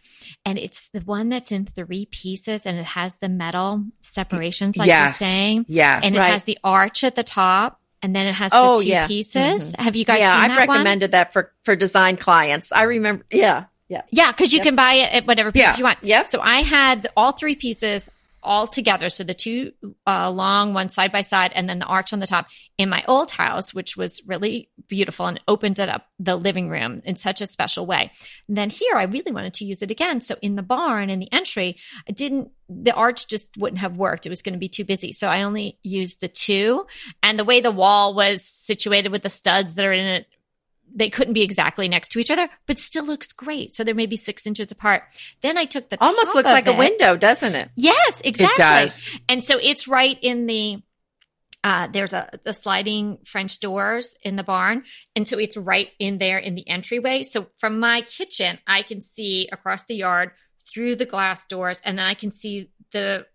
and 0.45 0.59
it's 0.59 0.89
the 0.89 1.01
one 1.01 1.29
that's 1.29 1.53
in 1.53 1.67
three 1.67 2.07
pieces, 2.07 2.63
and 2.65 2.79
it 2.79 2.87
has 2.87 3.17
the 3.19 3.29
metal 3.29 3.85
separations, 4.01 4.77
like 4.79 4.87
yes, 4.87 5.11
you're 5.21 5.29
saying, 5.29 5.65
yes. 5.69 6.03
and 6.05 6.15
it 6.15 6.19
Right. 6.19 6.31
has 6.33 6.45
the 6.45 6.59
arch 6.65 7.05
at 7.05 7.15
the 7.15 7.23
top, 7.25 7.81
and 8.03 8.15
then 8.15 8.27
it 8.27 8.35
has 8.35 8.53
Oh, 8.55 8.77
the 8.79 8.83
two 8.85 8.89
yeah. 8.89 9.07
pieces. 9.07 9.73
Mm-hmm. 9.73 9.83
Have 9.83 9.97
you 9.97 10.05
guys 10.05 10.21
yeah, 10.21 10.33
seen 10.35 10.51
I've 10.51 10.57
that 10.57 10.69
one? 10.69 10.77
recommended 10.79 11.11
that 11.13 11.33
for 11.33 11.53
for 11.65 11.77
design 11.77 12.17
clients. 12.17 12.73
I 12.73 12.83
remember. 12.83 13.25
Yeah, 13.31 13.65
yeah, 13.89 14.03
Yeah, 14.11 14.33
because 14.33 14.53
you 14.53 14.59
Yep. 14.59 14.65
can 14.67 14.77
buy 14.77 14.93
it 14.95 15.13
at 15.13 15.27
whatever 15.27 15.53
piece 15.53 15.63
Yeah. 15.63 15.77
you 15.77 15.85
want. 15.85 15.99
Yep. 16.03 16.29
So 16.29 16.41
I 16.41 16.63
had 16.63 17.09
all 17.17 17.33
three 17.33 17.57
pieces 17.57 18.09
all 18.47 18.67
together. 18.67 19.11
So 19.11 19.25
the 19.25 19.35
two 19.35 19.73
uh, 20.07 20.31
long 20.31 20.73
ones 20.73 20.95
side 20.95 21.13
by 21.13 21.21
side, 21.21 21.53
and 21.55 21.69
then 21.69 21.79
the 21.79 21.87
arch 21.87 22.13
on 22.13 22.21
the 22.21 22.27
top 22.27 22.47
in 22.79 22.89
my 22.89 23.05
old 23.09 23.31
house, 23.31 23.75
which 23.75 23.97
was 23.97 24.23
really 24.27 24.71
beautiful 24.89 25.27
and 25.27 25.41
opened 25.49 25.79
it 25.79 25.89
up 25.89 26.07
the 26.19 26.37
living 26.37 26.69
room 26.69 27.03
in 27.05 27.17
such 27.17 27.41
a 27.41 27.47
special 27.47 27.85
way. 27.87 28.13
And 28.49 28.57
then 28.57 28.71
here, 28.71 28.95
I 28.95 29.05
really 29.05 29.33
wanted 29.33 29.55
to 29.55 29.65
use 29.65 29.83
it 29.83 29.91
again. 29.91 30.21
So 30.21 30.37
in 30.41 30.57
the 30.57 30.63
barn, 30.63 31.11
in 31.11 31.19
the 31.19 31.33
entry, 31.33 31.77
I 32.09 32.13
didn't. 32.13 32.51
The 32.69 32.95
arch 32.95 33.29
just 33.29 33.57
wouldn't 33.57 33.81
have 33.81 33.97
worked. 33.97 34.27
It 34.27 34.31
was 34.31 34.43
going 34.43 34.55
to 34.55 34.59
be 34.59 34.69
too 34.69 34.85
busy. 34.85 35.13
So 35.13 35.29
I 35.29 35.43
only 35.43 35.79
used 35.83 36.21
the 36.21 36.29
two, 36.29 36.87
and 37.23 37.39
the 37.39 37.45
way 37.45 37.61
the 37.61 37.71
wall 37.71 38.15
was 38.15 38.45
situated 38.45 39.13
with 39.13 39.23
the 39.23 39.29
studs 39.29 39.75
that 39.75 39.85
are 39.85 39.93
in 39.93 40.07
it 40.07 40.27
they 40.97 41.11
couldn't 41.11 41.35
be 41.35 41.43
exactly 41.43 41.89
next 41.89 42.09
to 42.09 42.19
each 42.19 42.31
other, 42.31 42.49
but 42.67 42.79
still 42.79 43.05
looks 43.05 43.33
great. 43.33 43.75
So 43.75 43.85
they're 43.85 43.95
maybe 43.95 44.17
six 44.17 44.47
inches 44.47 44.73
apart. 44.73 45.03
Then 45.43 45.59
I 45.59 45.67
took 45.67 45.91
the 45.91 46.03
almost 46.03 46.29
top 46.29 46.35
looks 46.35 46.49
of 46.49 46.55
like 46.55 46.67
a 46.67 46.77
window, 46.77 47.17
doesn't 47.17 47.55
it? 47.55 47.69
Yes, 47.77 48.21
exactly. 48.25 48.65
It 48.65 48.67
does. 48.67 49.11
And 49.29 49.45
so 49.45 49.59
it's 49.61 49.87
right 49.87 50.19
in 50.21 50.47
the. 50.47 50.83
Uh, 51.63 51.89
there's 51.89 52.13
a 52.13 52.31
the 52.45 52.53
sliding 52.53 53.19
French 53.27 53.59
doors 53.59 54.15
in 54.23 54.37
the 54.37 54.45
barn, 54.45 54.85
and 55.17 55.27
so 55.27 55.37
it's 55.37 55.57
right 55.57 55.89
in 55.99 56.19
there 56.19 56.39
in 56.39 56.55
the 56.55 56.67
entryway. 56.69 57.23
So 57.25 57.49
from 57.59 57.81
my 57.81 58.03
kitchen, 58.03 58.59
I 58.67 58.83
can 58.83 59.01
see 59.01 59.49
across 59.51 59.85
the 59.85 59.97
yard 59.97 60.31
through 60.73 60.97
the 60.97 61.07
glass 61.07 61.47
doors, 61.49 61.81
and 61.85 61.99
then 61.99 62.07
I 62.07 62.15
can 62.15 62.31
see 62.31 62.71
the 62.93 63.27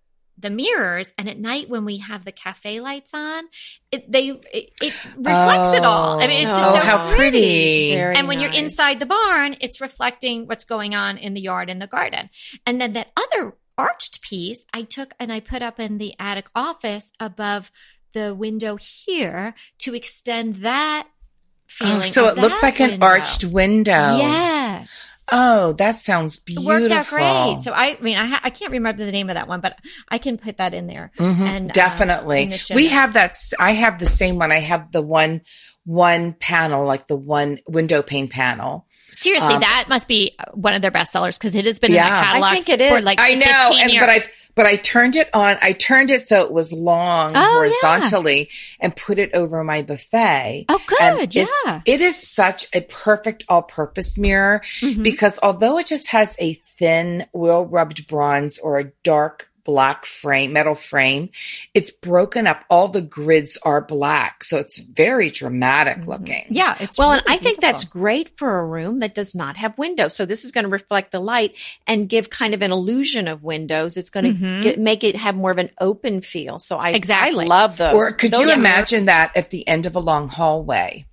the 0.41 0.49
mirrors. 0.49 1.12
And 1.17 1.30
at 1.30 1.39
night, 1.39 1.69
when 1.69 1.86
we 1.86 1.97
have 1.97 2.25
the 2.25 2.32
cafe 2.32 2.80
lights 2.80 3.12
on, 3.13 3.45
it 3.91 4.12
they 4.12 4.30
it, 4.30 4.73
it 4.82 4.93
reflects 5.15 5.77
it 5.77 5.86
all. 5.86 6.21
I 6.21 6.27
mean, 6.27 6.41
it's 6.41 6.56
just 6.56 6.69
oh, 6.69 6.73
so 6.73 6.80
how 6.80 7.15
pretty. 7.15 7.93
Very 7.93 8.15
and 8.15 8.27
when 8.27 8.39
you're 8.39 8.51
inside 8.51 8.99
the 8.99 9.06
barn, 9.06 9.56
it's 9.62 9.82
reflecting 9.82 10.47
what's 10.47 10.65
going 10.65 10.95
on 10.95 11.17
in 11.17 11.34
the 11.34 11.41
yard 11.41 11.69
and 11.69 11.82
the 11.82 11.88
garden. 11.88 12.30
And 12.65 12.82
then 12.82 12.93
that 12.93 13.12
other 13.17 13.56
arched 13.77 14.21
piece, 14.21 14.65
I 14.73 14.84
took 14.84 15.13
and 15.19 15.32
I 15.32 15.39
put 15.39 15.62
up 15.62 15.80
in 15.80 15.97
the 15.97 16.13
attic 16.19 16.47
office 16.56 17.12
above 17.19 17.71
the 18.13 18.34
window 18.36 18.77
here 18.77 19.56
to 19.80 19.95
extend 19.95 20.58
that 20.58 21.08
oh, 21.08 21.12
feeling. 21.67 21.97
Oh, 21.97 22.01
so 22.01 22.27
of 22.27 22.38
it 22.38 22.41
looks 22.41 22.62
that 22.62 22.80
like 22.80 22.80
an 22.80 23.01
arched 23.01 23.45
window. 23.45 24.17
Yes. 24.17 25.11
Oh, 25.32 25.74
that 25.74 25.98
sounds 25.98 26.38
It 26.38 26.46
beautiful. 26.46 26.67
worked 26.67 26.91
out 26.91 27.08
great. 27.08 27.63
So 27.63 27.72
I, 27.72 27.98
I 27.98 28.02
mean, 28.02 28.17
I, 28.17 28.26
ha- 28.26 28.41
I 28.44 28.50
can't 28.50 28.72
remember 28.72 29.06
the 29.06 29.12
name 29.12 29.30
of 29.30 29.36
that 29.36 29.48
one, 29.48 29.62
but 29.62 29.78
I 30.10 30.17
can 30.17 30.38
put 30.38 30.58
that 30.58 30.74
in 30.74 30.88
there. 30.88 31.12
Mhm, 31.17 31.39
And, 31.39 31.70
uh, 31.70 31.74
definitely. 31.74 32.44
in 32.44 32.76
we 32.76 32.88
have 32.88 33.13
that. 33.13 33.36
I 33.60 33.72
have 33.72 33.98
the 34.00 34.06
same 34.06 34.38
one. 34.38 34.52
I 34.52 34.60
have 34.60 34.91
the 34.91 35.02
one 35.02 35.41
one 35.84 36.34
panel, 36.34 36.86
like 36.86 37.08
the 37.08 37.15
one 37.15 37.60
window 37.67 38.02
pane 38.04 38.28
panel. 38.28 38.86
Seriously, 39.13 39.56
Um, 39.56 39.60
that 39.62 39.86
must 39.89 40.08
be 40.08 40.36
one 40.54 40.74
of 40.74 40.82
their 40.82 40.91
best 40.91 41.12
sellers 41.12 41.38
because 41.38 41.56
it 41.56 41.65
has 41.65 41.80
been 41.80 41.91
Yeah. 41.91 42.06
in 42.08 42.12
the 42.13 42.17
I 42.17 42.24
catalog 42.24 42.54
think 42.54 42.69
it 42.69 42.89
for 42.89 43.02
like 43.02 43.19
I 43.19 43.34
know, 43.36 43.45
15 43.69 43.80
and 43.82 44.00
but 44.00 44.10
I 44.10 44.13
years. 44.13 44.47
but 44.56 44.65
I 44.65 44.76
turned 44.78 45.15
it 45.15 45.30
on. 45.34 45.58
I 45.62 45.74
turned 45.74 46.10
it 46.10 46.28
so 46.28 46.43
it 46.45 46.52
was 46.52 46.71
long 46.74 47.34
Oh, 47.36 47.39
horizontally 47.52 48.50
and 48.80 48.95
put 48.95 49.19
it 49.19 49.32
over 49.34 49.63
my 49.63 49.82
buffet. 49.82 50.65
Oh, 50.69 50.80
good. 50.88 51.36
it's- 51.36 51.47
Yeah. 51.65 51.82
It 51.86 52.02
is 52.02 52.15
such 52.15 52.65
a 52.74 52.82
perfect 52.82 53.43
all-purpose 53.50 54.17
mirror 54.17 54.62
Mhm. 54.82 55.04
because 55.04 55.38
although 55.43 55.78
it 55.78 55.88
just 55.88 56.08
has 56.10 56.36
a 56.39 56.60
thin 56.80 57.26
oil 57.36 57.65
rubbed 57.65 58.08
bronze 58.08 58.58
or 58.60 58.80
a 58.80 58.86
dark 59.04 59.50
black 59.63 60.06
frame, 60.06 60.54
metal 60.54 60.76
frame, 60.76 61.30
it's 61.74 61.91
broken 61.91 62.47
up. 62.47 62.63
All 62.69 62.88
the 62.88 63.02
grids 63.02 63.58
are 63.63 63.82
black. 63.82 64.43
So 64.43 64.58
it's 64.58 64.80
very 64.80 65.30
dramatic 65.30 66.06
looking. 66.06 66.45
Yeah. 66.50 66.76
It's 66.80 66.97
Well, 66.97 67.12
and 67.12 67.24
really 67.26 67.38
I 67.38 67.39
think 67.41 67.62
that's 67.62 67.84
great 67.84 68.38
for 68.38 68.60
a 68.60 68.65
room 68.65 69.00
that 69.00 69.13
does 69.15 69.36
not 69.36 69.58
have 69.58 69.78
windows. 69.78 70.15
So 70.15 70.26
this 70.26 70.45
is 70.45 70.52
going 70.52 70.63
to 70.65 70.69
reflect 70.69 71.12
the 71.12 71.19
light 71.19 71.56
and 71.88 72.10
give 72.10 72.30
kind 72.30 72.54
of 72.54 72.62
an 72.62 72.71
illusion 72.71 73.28
of 73.28 73.43
windows. 73.43 73.97
It's 73.97 74.10
going 74.10 74.26
to 74.26 74.34
Mhm. 74.34 74.62
get, 74.63 74.80
make 74.80 75.04
it 75.04 75.15
have 75.15 75.36
more 75.36 75.52
of 75.52 75.58
an 75.58 75.69
open 75.80 76.21
feel. 76.21 76.60
So 76.60 76.78
I 76.78 76.89
Exactly. 76.91 77.45
I 77.45 77.47
love 77.47 77.78
those. 77.78 77.93
Or 77.93 78.12
could 78.12 78.32
Those 78.32 78.41
you 78.41 78.50
are- 78.50 78.54
imagine 78.54 79.06
that 79.06 79.32
at 79.36 79.50
the 79.50 79.67
end 79.67 79.86
of 79.86 79.95
a 79.95 80.00
long 80.00 80.30
hallway? 80.30 81.06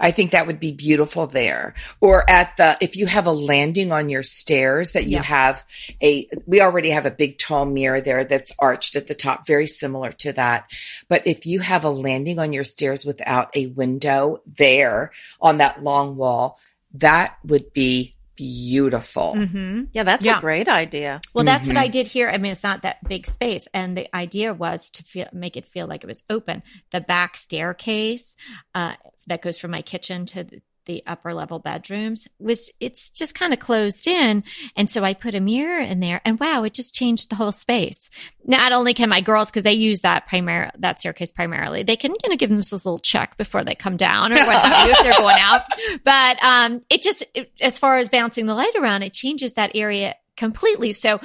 I 0.00 0.10
think 0.10 0.30
that 0.30 0.46
would 0.46 0.58
be 0.58 0.72
beautiful 0.72 1.26
there. 1.26 1.74
Or 2.00 2.28
at 2.28 2.56
the, 2.56 2.78
if 2.80 2.96
you 2.96 3.06
have 3.06 3.26
a 3.26 3.32
landing 3.32 3.92
on 3.92 4.08
your 4.08 4.22
stairs 4.22 4.92
that 4.92 5.04
you 5.04 5.16
Yeah. 5.16 5.22
have 5.22 5.64
a, 6.02 6.28
we 6.46 6.60
already 6.60 6.90
have 6.90 7.06
a 7.06 7.10
big 7.10 7.38
tall 7.38 7.66
mirror 7.66 8.00
there 8.00 8.24
that's 8.24 8.54
arched 8.58 8.96
at 8.96 9.06
the 9.06 9.14
top, 9.14 9.46
very 9.46 9.66
similar 9.66 10.10
to 10.12 10.32
that. 10.32 10.70
But 11.08 11.26
if 11.26 11.46
you 11.46 11.60
have 11.60 11.84
a 11.84 11.90
landing 11.90 12.38
on 12.38 12.52
your 12.52 12.64
stairs 12.64 13.04
without 13.04 13.54
a 13.54 13.66
window 13.66 14.40
there 14.46 15.12
on 15.40 15.58
that 15.58 15.82
long 15.84 16.16
wall, 16.16 16.58
that 16.94 17.36
would 17.44 17.72
be 17.72 18.16
beautiful. 18.36 19.34
Mhm. 19.36 19.88
Yeah, 19.92 20.02
that's 20.02 20.24
Yeah. 20.24 20.38
a 20.38 20.40
great 20.40 20.66
idea. 20.66 21.20
Well, 21.34 21.44
that's 21.44 21.68
what 21.68 21.76
Mhm. 21.76 21.80
I 21.80 21.88
did 21.88 22.06
here. 22.06 22.30
I 22.30 22.38
mean, 22.38 22.52
it's 22.52 22.62
not 22.62 22.80
that 22.82 23.06
big 23.06 23.26
space, 23.26 23.68
and 23.74 23.94
the 23.94 24.08
idea 24.16 24.54
was 24.54 24.90
to 24.92 25.02
feel 25.02 25.28
make 25.32 25.58
it 25.58 25.68
feel 25.68 25.86
like 25.86 26.02
it 26.02 26.06
was 26.06 26.24
open. 26.30 26.62
The 26.90 27.02
back 27.02 27.36
staircase 27.36 28.34
uh, 28.74 28.94
that 29.30 29.42
goes 29.42 29.58
from 29.58 29.70
my 29.70 29.80
kitchen 29.82 30.26
to 30.26 30.44
the, 30.44 30.60
upper 31.06 31.32
level 31.32 31.60
bedrooms 31.60 32.26
was 32.40 32.72
it's 32.80 33.12
just 33.12 33.32
kind 33.36 33.52
of 33.52 33.60
closed 33.60 34.08
in, 34.08 34.42
and 34.74 34.90
so 34.90 35.04
I 35.04 35.14
put 35.14 35.36
a 35.36 35.40
mirror 35.40 35.78
in 35.78 36.00
there, 36.00 36.20
and 36.24 36.40
wow, 36.40 36.64
it 36.64 36.74
just 36.74 36.96
changed 36.96 37.30
the 37.30 37.36
whole 37.36 37.52
space. 37.52 38.10
Not 38.44 38.72
only 38.72 38.92
can 38.92 39.08
my 39.08 39.20
girls 39.20 39.52
because 39.52 39.62
they 39.62 39.74
use 39.74 40.00
that 40.00 40.26
primary 40.26 40.68
that 40.78 40.98
staircase 40.98 41.30
primarily, 41.30 41.84
they 41.84 41.94
can 41.94 42.10
you 42.24 42.28
know 42.28 42.34
give 42.34 42.50
themselves 42.50 42.84
a 42.84 42.88
little 42.88 42.98
check 42.98 43.36
before 43.36 43.62
they 43.62 43.76
come 43.76 43.96
down 43.96 44.32
or 44.32 44.44
what 44.44 44.64
have 44.64 44.86
you 44.88 44.92
if 44.92 45.02
they're 45.04 45.16
going 45.16 45.38
out. 45.38 45.62
But 46.02 46.42
um, 46.42 46.82
it 46.90 47.02
just 47.02 47.24
it, 47.34 47.52
as 47.60 47.78
far 47.78 47.98
as 47.98 48.08
bouncing 48.08 48.46
the 48.46 48.54
light 48.54 48.74
around, 48.76 49.04
it 49.04 49.12
changes 49.12 49.52
that 49.52 49.70
area 49.76 50.16
completely. 50.36 50.90
So 50.90 51.20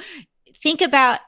think 0.54 0.80
about 0.80 1.18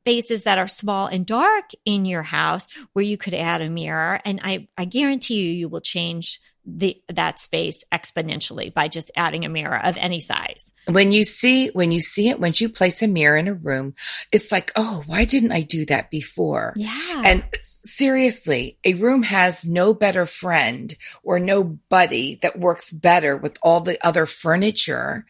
spaces 0.00 0.44
that 0.44 0.58
are 0.58 0.68
small 0.68 1.06
and 1.06 1.26
dark 1.26 1.70
in 1.84 2.04
your 2.04 2.22
house 2.22 2.66
where 2.92 3.04
you 3.04 3.18
could 3.18 3.34
add 3.34 3.60
a 3.60 3.68
mirror 3.68 4.20
and 4.24 4.40
I, 4.42 4.68
I 4.76 4.86
guarantee 4.86 5.34
you 5.34 5.52
you 5.52 5.68
will 5.68 5.80
change 5.80 6.40
the 6.66 7.00
that 7.08 7.38
space 7.38 7.84
exponentially 7.92 8.72
by 8.72 8.88
just 8.88 9.10
adding 9.16 9.44
a 9.44 9.48
mirror 9.48 9.82
of 9.82 9.96
any 9.96 10.20
size. 10.20 10.72
When 10.86 11.12
you 11.12 11.24
see, 11.24 11.68
when 11.68 11.92
you 11.92 12.00
see 12.00 12.28
it, 12.28 12.40
once 12.40 12.60
you 12.60 12.68
place 12.68 13.02
a 13.02 13.08
mirror 13.08 13.36
in 13.36 13.48
a 13.48 13.54
room, 13.54 13.94
it's 14.32 14.50
like, 14.52 14.72
oh, 14.76 15.02
why 15.06 15.24
didn't 15.24 15.52
I 15.52 15.62
do 15.62 15.86
that 15.86 16.10
before? 16.10 16.74
Yeah. 16.76 17.22
And 17.24 17.44
seriously, 17.62 18.78
a 18.84 18.94
room 18.94 19.22
has 19.22 19.64
no 19.64 19.94
better 19.94 20.26
friend 20.26 20.94
or 21.22 21.38
no 21.38 21.64
buddy 21.64 22.38
that 22.42 22.58
works 22.58 22.90
better 22.92 23.36
with 23.36 23.58
all 23.62 23.80
the 23.80 24.04
other 24.04 24.26
furniture 24.26 25.26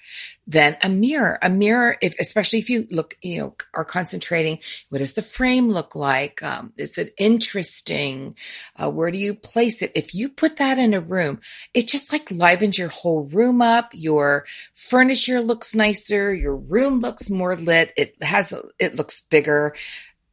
than 0.50 0.76
a 0.82 0.88
mirror. 0.88 1.38
A 1.42 1.48
mirror, 1.48 1.96
if, 2.00 2.18
especially 2.18 2.58
if 2.58 2.68
you 2.68 2.88
look, 2.90 3.16
you 3.22 3.38
know, 3.38 3.54
are 3.72 3.84
concentrating, 3.84 4.58
what 4.88 4.98
does 4.98 5.14
the 5.14 5.22
frame 5.22 5.70
look 5.70 5.94
like? 5.94 6.42
Um, 6.42 6.72
is 6.76 6.98
it 6.98 7.14
interesting? 7.18 8.34
Uh, 8.76 8.90
where 8.90 9.12
do 9.12 9.18
you 9.18 9.32
place 9.32 9.80
it? 9.80 9.92
If 9.94 10.12
you 10.12 10.28
put 10.28 10.56
that 10.56 10.76
in 10.76 10.92
a 10.92 11.00
room, 11.00 11.40
it 11.72 11.86
just 11.86 12.12
like 12.12 12.32
livens 12.32 12.78
your 12.78 12.88
whole 12.88 13.22
room 13.22 13.62
up. 13.62 13.90
Your 13.92 14.44
furniture 14.74 15.40
looks 15.40 15.72
nicer. 15.72 16.34
Your 16.34 16.56
room 16.56 16.98
looks 16.98 17.30
more 17.30 17.56
lit. 17.56 17.92
It 17.96 18.20
has, 18.20 18.52
it 18.80 18.96
looks 18.96 19.20
bigger 19.20 19.74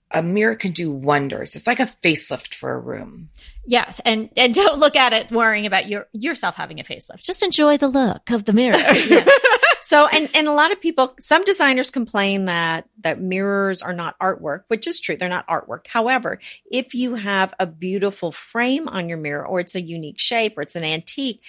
a 0.09 0.23
mirror 0.23 0.55
can 0.55 0.71
do 0.71 0.89
wonders. 0.89 1.53
It's 1.53 1.67
like 1.67 1.81
a 1.81 1.83
facelift 1.83 2.53
for 2.53 2.71
a 2.71 2.79
room. 2.79 3.27
yes, 3.65 3.99
and 4.05 4.29
and 4.37 4.53
don't 4.53 4.79
look 4.79 4.95
at 4.95 5.11
it 5.11 5.31
worrying 5.31 5.65
about 5.65 5.89
your 5.89 6.07
yourself 6.13 6.55
having 6.55 6.79
a 6.79 6.83
facelift. 6.85 7.23
Just 7.23 7.43
enjoy 7.43 7.75
the 7.75 7.89
look 7.89 8.31
of 8.31 8.45
the 8.45 8.53
mirror. 8.53 8.77
So, 9.87 10.05
and, 10.05 10.29
and 10.35 10.49
a 10.49 10.51
lot 10.51 10.73
of 10.73 10.81
people, 10.81 11.15
some 11.17 11.45
designers 11.45 11.91
complain 11.91 12.43
that, 12.43 12.89
that 13.03 13.21
mirrors 13.21 13.81
are 13.81 13.93
not 13.93 14.19
artwork, 14.19 14.63
which 14.67 14.85
is 14.85 14.99
true. 14.99 15.15
They're 15.15 15.29
not 15.29 15.47
artwork. 15.47 15.87
However, 15.87 16.41
if 16.69 16.93
you 16.93 17.15
have 17.15 17.53
a 17.57 17.65
beautiful 17.65 18.33
frame 18.33 18.89
on 18.89 19.07
your 19.07 19.17
mirror 19.17 19.47
or 19.47 19.61
it's 19.61 19.75
a 19.75 19.81
unique 19.81 20.19
shape 20.19 20.57
or 20.57 20.61
it's 20.61 20.75
an 20.75 20.83
antique, 20.83 21.41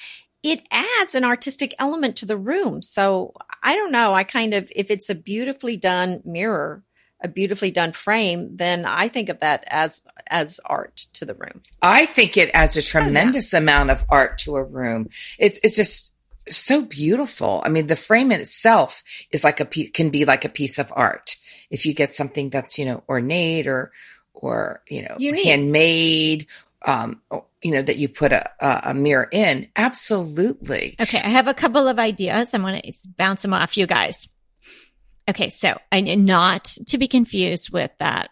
it 0.45 0.63
adds 0.71 1.17
an 1.17 1.25
artistic 1.25 1.75
element 1.81 2.15
to 2.19 2.27
the 2.27 2.37
room. 2.37 2.81
So 2.81 3.35
I 3.61 3.75
don't 3.75 3.91
know. 3.91 4.15
I 4.15 4.23
kind 4.23 4.55
of, 4.55 4.71
if 4.71 4.89
it's 4.89 5.11
a 5.11 5.17
beautifully 5.17 5.77
done 5.77 6.23
mirror, 6.25 6.85
a 7.21 7.27
beautifully 7.27 7.73
done 7.73 7.91
frame, 7.91 8.57
then 8.57 8.85
I 8.85 9.09
think 9.09 9.31
of 9.31 9.41
that 9.41 9.65
as, 9.67 10.03
as 10.29 10.61
art 10.65 11.07
to 11.15 11.25
the 11.25 11.35
room. 11.35 11.61
I 11.83 12.07
think 12.07 12.37
it 12.37 12.53
adds 12.55 12.77
a 12.77 12.81
oh, 12.81 12.83
tremendous 12.83 13.53
amount 13.53 13.91
of 13.91 14.05
art 14.09 14.39
to 14.39 14.55
a 14.55 14.63
room. 14.63 15.09
It's 15.41 15.59
it's 15.65 15.75
just 15.75 16.13
so 16.57 16.83
beautiful. 16.83 17.63
I 17.65 17.69
mean, 17.69 17.87
the 17.87 17.97
frame 17.97 18.33
in 18.33 18.41
itself 18.41 19.03
is 19.31 19.45
like 19.45 19.61
a 19.61 19.65
can 19.65 20.11
be 20.11 20.25
like 20.25 20.45
a 20.45 20.49
piece 20.49 20.79
of 20.79 20.93
art 20.95 21.37
if 21.71 21.87
you 21.87 21.95
get 21.95 22.13
something 22.13 22.51
that's 22.51 22.79
you 22.79 22.85
know 22.87 23.03
ornate 23.09 23.67
or 23.67 23.93
or 24.35 24.83
you 24.89 25.03
know 25.03 25.17
Unique. 25.19 25.45
handmade. 25.45 26.47
Um, 26.87 27.21
you 27.63 27.73
know 27.73 27.83
that 27.83 27.99
you 27.99 28.09
put 28.09 28.33
a, 28.33 28.51
a 28.61 28.91
a 28.91 28.95
mirror 28.95 29.29
in. 29.33 29.69
Absolutely. 29.77 30.95
Okay, 31.01 31.19
I 31.19 31.29
have 31.29 31.49
a 31.49 31.55
couple 31.55 31.89
of 31.89 31.99
ideas. 31.99 32.49
I'm 32.53 32.63
going 32.63 32.81
to 32.81 32.93
bounce 33.17 33.43
them 33.43 33.53
off 33.53 33.77
you 33.77 33.87
guys. 33.87 34.29
Okay, 35.29 35.51
so 35.51 35.79
I 35.93 36.01
not 36.01 36.65
to 36.87 36.99
be 36.99 37.09
confused 37.09 37.71
with 37.73 37.91
that 37.99 38.31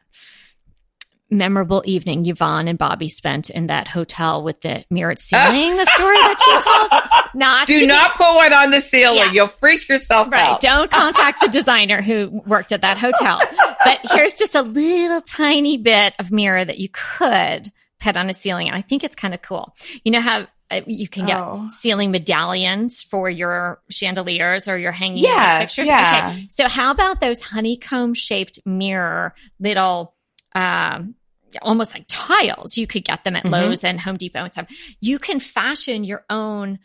memorable 1.30 1.82
evening 1.86 2.24
Yvonne 2.26 2.68
and 2.68 2.78
Bobby 2.78 3.08
spent 3.08 3.50
in 3.50 3.66
that 3.66 3.88
hotel 3.88 4.42
with 4.42 4.60
the 4.60 4.84
mirrored 4.90 5.18
ceiling. 5.20 5.76
the 5.76 5.86
story 5.86 6.14
that 6.16 6.40
you 6.46 7.30
told. 7.30 7.34
Not 7.34 7.66
Do 7.68 7.86
not 7.86 8.14
pull 8.14 8.40
it 8.42 8.52
on 8.52 8.70
the 8.70 8.80
ceiling. 8.80 9.18
Yeah. 9.18 9.32
You'll 9.32 9.46
freak 9.48 9.88
yourself 9.88 10.30
Right. 10.30 10.50
out. 10.50 10.60
Don't 10.60 10.90
contact 10.90 11.40
the 11.42 11.48
designer 11.52 12.00
who 12.02 12.42
worked 12.46 12.72
at 12.72 12.82
that 12.82 12.96
hotel. 12.98 13.40
But 13.84 13.98
here's 14.12 14.34
just 14.34 14.54
a 14.54 14.62
little 14.62 15.20
tiny 15.20 15.76
bit 15.76 16.14
of 16.18 16.30
mirror 16.30 16.64
that 16.64 16.78
you 16.78 16.88
could 16.92 17.72
put 18.00 18.16
on 18.16 18.30
a 18.30 18.34
ceiling. 18.34 18.68
And 18.68 18.76
I 18.76 18.80
think 18.82 19.02
it's 19.04 19.16
kind 19.16 19.34
of 19.34 19.42
cool. 19.42 19.74
You 20.04 20.12
know 20.12 20.20
how 20.20 20.46
uh, 20.70 20.80
you 20.86 21.06
can 21.08 21.26
get 21.26 21.38
Oh. 21.38 21.68
ceiling 21.76 22.10
medallions 22.10 23.00
for 23.00 23.30
your 23.30 23.80
chandeliers 23.88 24.66
or 24.66 24.76
your 24.76 24.90
hanging 24.90 25.18
Yes, 25.22 25.74
pictures? 25.76 25.86
yeah. 25.88 26.30
Okay. 26.34 26.46
So 26.50 26.68
how 26.68 26.90
about 26.90 27.20
those 27.20 27.40
honeycomb 27.40 28.14
shaped 28.14 28.58
mirror 28.66 29.32
little 29.60 30.14
um 30.56 31.14
almost 31.62 31.94
like 31.94 32.04
tiles. 32.08 32.76
You 32.76 32.86
could 32.86 33.04
get 33.04 33.24
them 33.24 33.36
at 33.36 33.44
Mhm. 33.44 33.50
Lowe's 33.50 33.84
and 33.84 34.00
Home 34.00 34.16
Depot 34.16 34.40
and 34.40 34.52
stuff. 34.52 34.66
You 35.00 35.18
can 35.18 35.40
fashion 35.40 36.04
your 36.04 36.24
own 36.28 36.80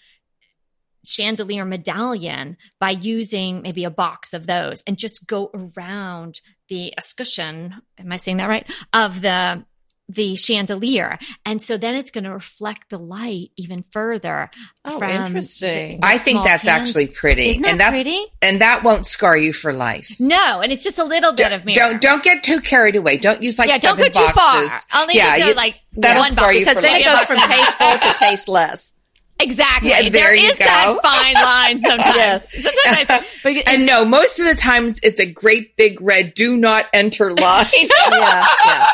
chandelier 1.04 1.66
medallion 1.66 2.58
by 2.80 2.92
using 2.92 3.64
maybe 3.64 3.84
a 3.84 3.90
box 3.90 4.34
of 4.34 4.46
those 4.46 4.84
and 4.86 5.00
just 5.00 5.28
go 5.28 5.50
around 5.54 6.42
the 6.70 6.94
escutcheon. 6.98 7.82
Am 7.98 8.12
I 8.12 8.18
saying 8.18 8.38
that 8.38 8.48
right? 8.50 8.70
Of 8.94 9.22
the 9.22 9.66
the 10.10 10.36
chandelier. 10.36 11.18
And 11.46 11.62
so 11.62 11.78
then 11.78 11.96
it's 11.96 12.12
going 12.12 12.26
to 12.26 12.34
reflect 12.34 12.90
the 12.90 12.98
light 12.98 13.52
even 13.56 13.86
further. 13.92 14.50
Oh, 14.84 14.98
from 15.00 15.10
interesting. 15.10 16.02
the 16.02 16.06
I 16.06 16.18
think 16.18 16.44
that's 16.44 16.66
cans. 16.66 16.90
actually 16.90 17.08
pretty, 17.08 17.52
Isn't 17.52 17.62
that 17.62 17.72
and 17.72 17.80
that's 17.80 17.92
pretty? 18.04 18.26
and 18.42 18.60
that 18.62 18.84
won't 18.84 19.06
scar 19.06 19.38
you 19.38 19.54
for 19.54 19.72
life. 19.72 20.20
No, 20.20 20.60
and 20.62 20.72
it's 20.72 20.84
just 20.84 20.98
a 20.98 21.04
little 21.06 21.32
bit 21.34 21.52
of 21.54 21.64
mirror. 21.66 21.76
Don't 21.76 22.02
don't 22.02 22.24
get 22.24 22.44
too 22.44 22.60
carried 22.60 22.96
away. 22.96 23.18
Don't 23.18 23.42
use 23.42 23.58
like 23.60 23.70
yeah, 23.70 23.78
don't 23.78 23.96
go 23.98 24.04
seven 24.04 24.28
too 24.28 24.34
boxes. 24.36 24.84
far. 24.86 25.02
Only 25.04 25.16
yeah, 25.16 25.36
just 25.38 25.48
you- 25.48 25.54
go 25.54 25.58
like 25.58 25.80
that'll 25.94 26.22
one 26.24 26.32
scar 26.32 26.46
box 26.48 26.54
you 26.56 26.60
because 26.62 26.76
for 26.76 26.82
then 26.82 26.92
life. 26.94 27.02
it 27.02 27.06
goes 27.06 27.24
from 27.26 27.38
tasteful 27.38 27.92
to 28.12 28.18
tasteless. 28.18 28.94
Exactly. 29.40 29.90
Yeah, 29.90 30.02
there 30.04 30.12
there 30.12 30.36
you 30.36 30.50
is 30.50 30.58
that 30.60 30.98
fine 31.02 31.34
line 31.34 31.78
sometimes. 31.90 32.16
Yes. 32.16 32.54
Sometimes 32.64 33.10
I, 33.10 33.26
but 33.44 33.56
and 33.68 33.86
no, 33.88 34.06
most 34.06 34.40
of 34.40 34.46
the 34.46 34.54
times 34.56 35.00
it's 35.02 35.20
a 35.20 35.26
great 35.26 35.76
big 35.78 36.00
red 36.00 36.34
"Do 36.36 36.56
not 36.58 36.86
enter" 36.94 37.34
line. 37.34 37.66
Yeah, 37.74 38.46
yeah. 38.66 38.90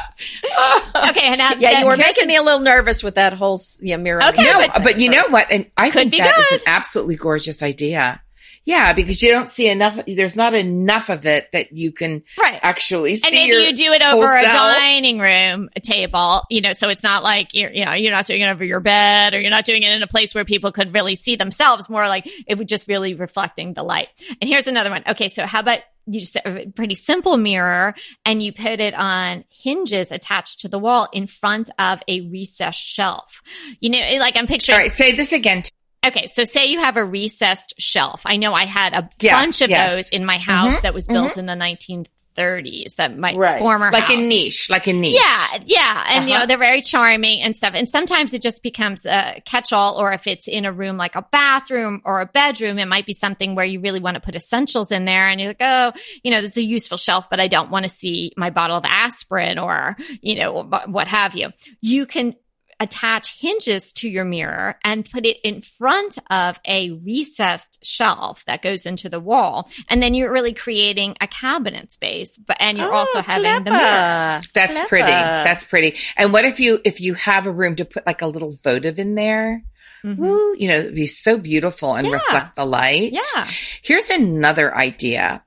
okay, 1.10 1.28
and 1.28 1.38
now, 1.40 1.52
Yeah, 1.60 1.80
you 1.80 1.86
were 1.86 1.98
making 1.98 2.24
the- 2.24 2.28
me 2.28 2.36
a 2.38 2.42
little 2.42 2.62
nervous 2.62 3.04
with 3.04 3.16
that 3.16 3.34
whole 3.34 3.60
yeah 3.82 3.98
mirror. 3.98 4.24
Okay, 4.24 4.44
no, 4.44 4.60
but- 4.74 4.84
but, 4.84 5.00
you 5.00 5.10
know 5.10 5.24
what? 5.30 5.48
And 5.52 5.66
I 5.76 5.90
Could 5.90 6.00
think 6.00 6.12
be 6.14 6.18
that 6.20 6.38
is 6.38 6.46
good. 6.50 6.62
an 6.62 6.68
absolutely 6.68 7.16
gorgeous 7.18 7.62
idea. 7.62 8.22
Yeah, 8.68 8.92
because 8.92 9.24
you 9.24 9.32
don't 9.32 9.50
see 9.50 9.70
enough. 9.70 9.98
There's 10.06 10.36
not 10.36 10.54
enough 10.54 11.08
of 11.10 11.26
it 11.26 11.54
that 11.54 11.72
you 11.72 11.94
can 11.94 12.22
Right. 12.38 12.60
actually 12.62 13.16
see. 13.16 13.26
And 13.26 13.34
maybe 13.34 13.64
you 13.66 13.74
do 13.74 13.94
it 13.94 14.02
over 14.02 14.36
a 14.36 14.44
self. 14.44 14.76
dining 14.76 15.20
room 15.20 15.70
table, 15.82 16.44
you 16.50 16.60
know, 16.60 16.74
so 16.74 16.90
it's 16.90 17.02
not 17.02 17.24
like 17.24 17.54
you're, 17.54 17.72
you 17.72 17.86
know, 17.86 17.94
you're 17.94 18.12
not 18.12 18.26
doing 18.26 18.42
it 18.42 18.50
over 18.50 18.66
your 18.66 18.82
bed 18.82 19.34
or 19.34 19.40
you're 19.40 19.52
not 19.52 19.64
doing 19.64 19.84
it 19.84 19.92
in 19.94 20.04
a 20.04 20.08
place 20.08 20.36
where 20.36 20.44
people 20.44 20.74
could 20.74 20.94
really 20.94 21.16
see 21.16 21.38
themselves. 21.38 21.90
More 21.90 22.10
like 22.10 22.30
it 22.46 22.58
would 22.58 22.68
just 22.68 22.90
really 22.90 23.14
reflecting 23.14 23.74
the 23.74 23.84
light. 23.84 24.10
And 24.42 24.50
here's 24.50 24.68
another 24.68 24.90
one. 24.90 25.02
Okay, 25.08 25.30
so 25.30 25.46
how 25.46 25.62
about 25.62 25.80
you 26.06 26.20
just 26.20 26.36
a 26.36 26.66
pretty 26.76 26.96
simple 26.96 27.38
mirror 27.38 27.96
and 28.26 28.44
you 28.44 28.52
put 28.52 28.82
it 28.82 28.94
on 28.94 29.46
hinges 29.50 30.12
attached 30.12 30.60
to 30.62 30.68
the 30.68 30.80
wall 30.80 31.08
in 31.14 31.26
front 31.26 31.70
of 31.80 32.04
a 32.10 32.20
recessed 32.30 32.82
shelf. 32.82 33.42
You 33.80 33.92
know, 33.92 34.00
like 34.20 34.36
I'm 34.38 34.48
picturing. 34.48 34.76
All 34.76 34.82
right, 34.82 34.92
say 34.92 35.14
this 35.14 35.32
again. 35.32 35.64
Okay, 36.06 36.26
so 36.28 36.44
say 36.44 36.68
you 36.68 36.80
have 36.80 36.96
a 36.96 37.04
recessed 37.04 37.74
shelf. 37.80 38.22
I 38.26 38.38
know 38.38 38.54
I 38.54 38.66
had 38.66 38.94
a 38.94 39.10
Yes, 39.20 39.34
bunch 39.34 39.62
of 39.62 39.70
yes. 39.70 39.92
those 39.92 40.10
in 40.10 40.26
my 40.26 40.38
house 40.38 40.78
Mhm, 40.78 40.82
that 40.84 40.94
was 40.94 41.08
built 41.08 41.38
in 41.38 41.46
the 41.48 41.56
1930s. 41.56 42.94
That 42.98 43.18
my 43.18 43.34
Right. 43.34 43.58
former 43.60 43.92
like 43.92 44.10
a 44.12 44.16
niche, 44.16 44.70
like 44.70 44.86
a 44.88 44.94
niche. 44.94 45.16
Yeah, 45.20 45.48
yeah, 45.66 46.04
and 46.10 46.30
you 46.30 46.36
Uh-huh. 46.36 46.44
know 46.44 46.46
they're 46.48 46.58
very 46.60 46.82
charming 46.82 47.42
and 47.42 47.56
stuff. 47.58 47.74
And 47.76 47.90
sometimes 47.90 48.34
it 48.36 48.44
just 48.44 48.62
becomes 48.62 49.06
a 49.08 49.42
catch-all, 49.44 50.00
or 50.00 50.14
if 50.14 50.28
it's 50.28 50.48
in 50.48 50.64
a 50.64 50.72
room 50.72 50.98
like 50.98 51.16
a 51.16 51.24
bathroom 51.32 52.02
or 52.06 52.22
a 52.22 52.28
bedroom, 52.28 52.78
it 52.78 52.86
might 52.88 53.08
be 53.08 53.14
something 53.14 53.56
where 53.56 53.66
you 53.66 53.82
really 53.82 54.00
want 54.00 54.16
to 54.16 54.22
put 54.22 54.36
essentials 54.36 54.92
in 54.92 55.06
there, 55.06 55.28
and 55.28 55.42
you're 55.42 55.50
like, 55.50 55.58
oh, 55.62 55.94
you 56.24 56.30
know, 56.30 56.42
this 56.42 56.52
is 56.52 56.58
a 56.58 56.66
useful 56.66 56.98
shelf, 57.00 57.26
but 57.30 57.40
I 57.40 57.48
don't 57.48 57.72
want 57.72 57.84
to 57.86 57.90
see 57.90 58.32
my 58.38 58.52
bottle 58.52 58.78
of 58.78 58.86
aspirin 58.86 59.58
or 59.58 59.98
you 60.22 60.36
know 60.36 60.64
what 60.86 61.08
have 61.08 61.36
you. 61.36 61.50
You 61.82 62.06
can 62.06 62.36
attach 62.80 63.40
hinges 63.40 63.92
to 63.94 64.08
your 64.08 64.24
mirror 64.26 64.78
and 64.84 65.10
put 65.10 65.26
it 65.26 65.38
in 65.44 65.62
front 65.62 66.18
of 66.30 66.60
a 66.68 66.92
recessed 66.92 67.80
shelf 67.84 68.44
that 68.46 68.62
goes 68.62 68.86
into 68.86 69.10
the 69.10 69.20
wall 69.20 69.68
and 69.90 70.02
then 70.04 70.14
you're 70.14 70.32
really 70.32 70.54
creating 70.54 71.16
a 71.20 71.28
cabinet 71.28 71.92
space 71.92 72.38
but 72.38 72.56
and 72.60 72.78
you're 72.78 72.94
Oh, 72.94 72.98
also 72.98 73.22
having 73.22 73.64
the 73.64 73.72
mirror. 73.72 74.42
That's 74.54 74.76
Clever. 74.76 74.88
pretty. 74.88 75.08
That's 75.12 75.64
pretty. 75.64 75.96
And 76.18 76.32
what 76.32 76.46
if 76.46 76.60
you 76.60 76.80
if 76.86 77.02
you 77.02 77.16
have 77.16 77.48
a 77.48 77.52
room 77.52 77.76
to 77.78 77.86
put 77.86 78.06
like 78.06 78.22
a 78.22 78.28
little 78.28 78.52
votive 78.64 79.00
in 79.00 79.16
there? 79.16 79.64
Mhm. 80.04 80.18
Woo, 80.18 80.56
you 80.58 80.68
know, 80.68 80.78
it'd 80.78 80.94
be 80.96 81.08
so 81.08 81.38
beautiful 81.40 81.96
and 81.96 82.06
Yeah. 82.06 82.14
reflect 82.14 82.56
the 82.56 82.66
light. 82.66 83.12
Yeah. 83.14 83.48
Here's 83.82 84.12
another 84.12 84.76
idea. 84.78 85.44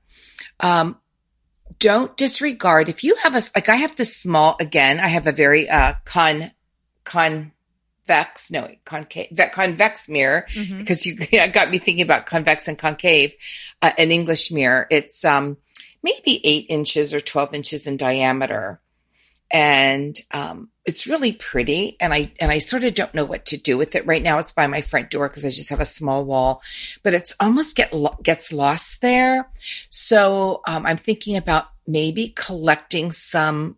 Um, 0.59 0.97
don't 1.79 2.15
disregard 2.17 2.89
if 2.89 3.03
you 3.03 3.15
have 3.23 3.35
a 3.35 3.41
like 3.55 3.69
I 3.69 3.75
have 3.77 3.95
this 3.95 4.15
small 4.17 4.57
again. 4.59 4.99
I 4.99 5.07
have 5.07 5.25
a 5.27 5.31
very 5.31 5.69
uh 5.69 5.93
con 6.05 6.51
convex 7.03 8.51
no 8.51 8.69
concave 8.85 9.27
ve- 9.31 9.49
convex 9.49 10.07
mirror 10.09 10.45
Mhm. 10.53 10.79
because 10.79 11.05
you 11.05 11.15
got 11.53 11.69
me 11.69 11.77
thinking 11.77 12.03
about 12.03 12.25
convex 12.25 12.67
and 12.67 12.77
concave. 12.77 13.33
Uh, 13.81 13.91
an 13.97 14.11
English 14.11 14.51
mirror. 14.51 14.87
It's 14.89 15.23
um 15.25 15.57
maybe 16.03 16.39
eight 16.45 16.65
inches 16.69 17.13
or 17.13 17.19
twelve 17.21 17.53
inches 17.53 17.87
in 17.87 17.97
diameter, 17.97 18.79
and 19.49 20.19
um, 20.31 20.69
it's 20.85 21.05
really 21.07 21.33
pretty. 21.33 21.97
And 21.99 22.13
I 22.13 22.31
and 22.39 22.51
I 22.51 22.59
sort 22.59 22.83
of 22.83 22.93
don't 22.93 23.13
know 23.13 23.25
what 23.25 23.45
to 23.47 23.57
do 23.57 23.77
with 23.77 23.95
it 23.95 24.05
right 24.05 24.21
now. 24.23 24.39
It's 24.39 24.51
by 24.51 24.67
my 24.67 24.81
front 24.81 25.09
door 25.09 25.27
because 25.29 25.45
I 25.45 25.49
just 25.49 25.69
have 25.69 25.79
a 25.79 25.85
small 25.85 26.23
wall, 26.25 26.61
but 27.03 27.13
it's 27.13 27.35
almost 27.39 27.75
get 27.75 27.93
lo- 27.93 28.17
gets 28.23 28.51
lost 28.53 29.01
there. 29.01 29.49
So 29.89 30.61
um, 30.67 30.85
I'm 30.85 30.97
thinking 30.97 31.35
about 31.37 31.67
maybe 31.87 32.29
collecting 32.35 33.11
some 33.11 33.77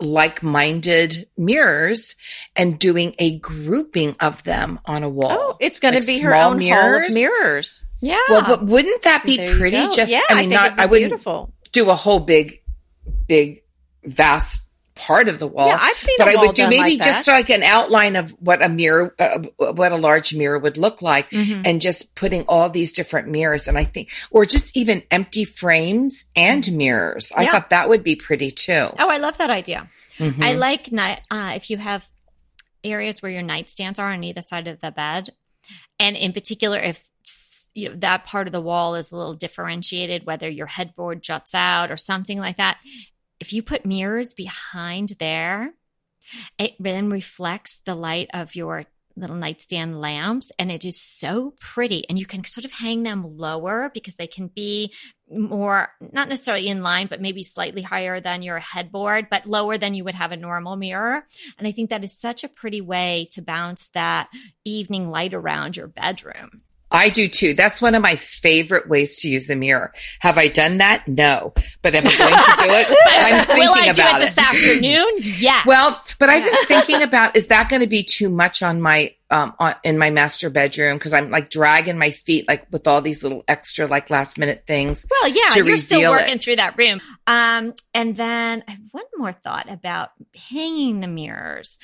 like-minded 0.00 1.28
mirrors 1.36 2.16
and 2.56 2.78
doing 2.78 3.14
a 3.18 3.38
grouping 3.38 4.16
of 4.20 4.42
them 4.44 4.80
on 4.84 5.02
a 5.02 5.08
wall. 5.08 5.30
Oh, 5.30 5.56
it's 5.60 5.80
going 5.80 5.94
Like 5.94 6.02
to 6.02 6.06
be 6.06 6.18
her 6.20 6.30
small 6.32 6.50
own 6.50 6.52
hall 6.52 6.58
mirrors? 6.58 7.12
of 7.12 7.14
mirrors. 7.14 7.84
Yeah. 8.00 8.20
Well, 8.28 8.42
but 8.46 8.64
wouldn't 8.64 9.02
that 9.02 9.22
So 9.22 9.26
be 9.26 9.36
pretty? 9.56 9.76
Just 9.94 10.10
yeah, 10.10 10.20
I 10.28 10.34
mean, 10.34 10.50
think 10.50 10.52
not 10.52 10.66
it'd 10.66 10.76
be 10.76 10.82
I 10.82 10.86
wouldn't 10.86 11.10
beautiful. 11.10 11.52
do 11.72 11.90
a 11.90 11.94
whole 11.94 12.20
big, 12.20 12.60
big, 13.28 13.62
vast 14.04 14.62
part 14.96 15.28
of 15.28 15.38
the 15.40 15.46
wall. 15.46 15.66
Yeah, 15.68 15.78
I've 15.80 15.96
seen 15.98 16.14
but 16.18 16.28
a 16.28 16.32
I 16.32 16.34
would 16.36 16.54
do 16.54 16.68
maybe 16.68 16.90
like 16.96 17.02
just 17.02 17.26
that. 17.26 17.32
like 17.32 17.50
an 17.50 17.62
outline 17.62 18.14
of 18.16 18.30
what 18.40 18.62
a 18.62 18.68
mirror, 18.68 19.14
uh, 19.18 19.40
what 19.58 19.90
a 19.92 19.96
large 19.96 20.34
mirror 20.34 20.58
would 20.58 20.76
look 20.76 21.02
like, 21.02 21.30
Mhm. 21.30 21.66
and 21.66 21.80
just 21.80 22.14
putting 22.14 22.42
all 22.48 22.70
these 22.70 22.92
different 22.92 23.28
mirrors. 23.28 23.66
And 23.66 23.76
I 23.76 23.84
think, 23.84 24.10
or 24.30 24.46
just 24.46 24.76
even 24.76 25.02
empty 25.10 25.44
frames 25.44 26.26
and 26.36 26.70
mirrors. 26.72 27.32
I 27.36 27.42
Yeah. 27.44 27.52
thought 27.52 27.70
that 27.70 27.88
would 27.88 28.04
be 28.04 28.14
pretty 28.14 28.50
too. 28.52 28.90
oh, 28.98 29.08
I 29.10 29.16
love 29.16 29.36
that 29.38 29.50
idea. 29.50 29.88
Mhm. 30.18 30.42
I 30.42 30.52
like 30.52 30.88
uh, 31.30 31.52
if 31.56 31.70
you 31.70 31.78
have 31.78 32.06
areas 32.84 33.20
where 33.22 33.32
your 33.32 33.42
nightstands 33.42 33.98
are 33.98 34.12
on 34.12 34.22
either 34.22 34.42
side 34.42 34.68
of 34.68 34.80
the 34.80 34.92
bed, 34.92 35.30
and 35.98 36.16
in 36.16 36.32
particular, 36.32 36.78
if 36.78 37.02
you 37.74 37.88
know 37.88 37.96
that 37.96 38.24
part 38.24 38.46
of 38.46 38.52
the 38.52 38.60
wall 38.60 38.94
is 38.94 39.10
a 39.10 39.16
little 39.16 39.34
differentiated, 39.34 40.24
whether 40.24 40.48
your 40.48 40.66
headboard 40.66 41.20
juts 41.22 41.52
out 41.54 41.90
or 41.90 41.96
something 41.96 42.38
like 42.38 42.58
that. 42.58 42.78
If 43.44 43.52
you 43.52 43.62
put 43.62 43.84
mirrors 43.84 44.32
behind 44.32 45.16
there, 45.18 45.74
it 46.56 46.76
then 46.80 47.10
reflects 47.10 47.80
the 47.80 47.94
light 47.94 48.30
of 48.32 48.56
your 48.56 48.86
little 49.16 49.36
nightstand 49.36 50.00
lamps 50.00 50.50
and 50.58 50.72
it 50.72 50.82
is 50.82 50.98
so 50.98 51.52
pretty. 51.60 52.08
And 52.08 52.18
you 52.18 52.24
can 52.24 52.42
sort 52.44 52.64
of 52.64 52.72
hang 52.72 53.02
them 53.02 53.36
lower 53.36 53.90
because 53.92 54.16
they 54.16 54.26
can 54.26 54.46
be 54.46 54.94
more 55.28 55.90
not 56.00 56.30
necessarily 56.30 56.68
in 56.68 56.80
line 56.80 57.06
but 57.06 57.20
maybe 57.20 57.42
slightly 57.42 57.82
higher 57.82 58.18
than 58.18 58.40
your 58.40 58.60
headboard 58.60 59.28
but 59.30 59.44
lower 59.44 59.76
than 59.76 59.92
you 59.92 60.04
would 60.04 60.14
have 60.14 60.32
a 60.32 60.38
normal 60.38 60.76
mirror. 60.76 61.26
And 61.58 61.68
i 61.68 61.70
think 61.70 61.90
that 61.90 62.02
is 62.02 62.18
such 62.18 62.44
a 62.44 62.48
pretty 62.48 62.80
way 62.80 63.28
to 63.32 63.42
bounce 63.42 63.88
that 63.88 64.30
evening 64.64 65.10
light 65.10 65.34
around 65.34 65.76
your 65.76 65.88
bedroom 65.88 66.62
I 66.94 67.08
do 67.08 67.26
too. 67.26 67.54
That's 67.54 67.82
one 67.82 67.94
of 67.96 68.02
my 68.02 68.14
favorite 68.16 68.88
ways 68.88 69.18
to 69.18 69.28
use 69.28 69.50
a 69.50 69.56
mirror. 69.56 69.92
Have 70.20 70.38
I 70.38 70.46
done 70.46 70.78
that? 70.78 71.08
No, 71.08 71.52
but 71.82 71.94
am 71.94 72.06
I 72.06 72.16
going 72.16 72.32
to 72.32 72.62
do 72.62 72.70
it? 72.70 72.98
I'm 73.06 73.46
thinking 73.46 73.64
will 73.64 73.74
i 73.74 73.92
do 73.92 74.00
about 74.00 74.20
it 74.20 74.24
this 74.24 74.38
afternoon 74.38 75.06
yes 75.18 75.66
Well, 75.66 76.00
but 76.18 76.28
I've 76.28 76.44
been 76.44 76.64
thinking 76.66 77.02
about 77.08 77.36
is 77.36 77.48
that 77.48 77.68
going 77.68 77.80
to 77.80 77.88
be 77.88 78.02
too 78.02 78.30
much 78.30 78.62
on 78.62 78.80
my 78.80 79.14
um 79.30 79.54
on, 79.58 79.74
in 79.82 79.98
my 79.98 80.10
master 80.10 80.50
bedroom 80.50 80.98
because 80.98 81.12
I'm 81.12 81.30
like 81.30 81.50
dragging 81.50 81.98
my 81.98 82.10
feet 82.10 82.46
like 82.46 82.66
with 82.70 82.86
all 82.86 83.00
these 83.00 83.22
little 83.22 83.42
extra 83.48 83.86
like 83.86 84.10
last 84.10 84.38
minute 84.38 84.64
things. 84.66 85.06
Well, 85.10 85.30
yeah, 85.30 85.56
you're 85.56 85.76
still 85.78 85.98
reveal 85.98 86.12
it. 86.12 86.16
working 86.16 86.38
through 86.38 86.56
that 86.56 86.78
room. 86.78 87.00
Um, 87.26 87.74
and 87.94 88.16
then 88.16 88.64
I 88.68 88.72
have 88.72 88.80
one 88.92 89.04
more 89.16 89.32
thought 89.32 89.70
about 89.70 90.10
hanging 90.50 91.00
the 91.00 91.08
mirrors. 91.08 91.78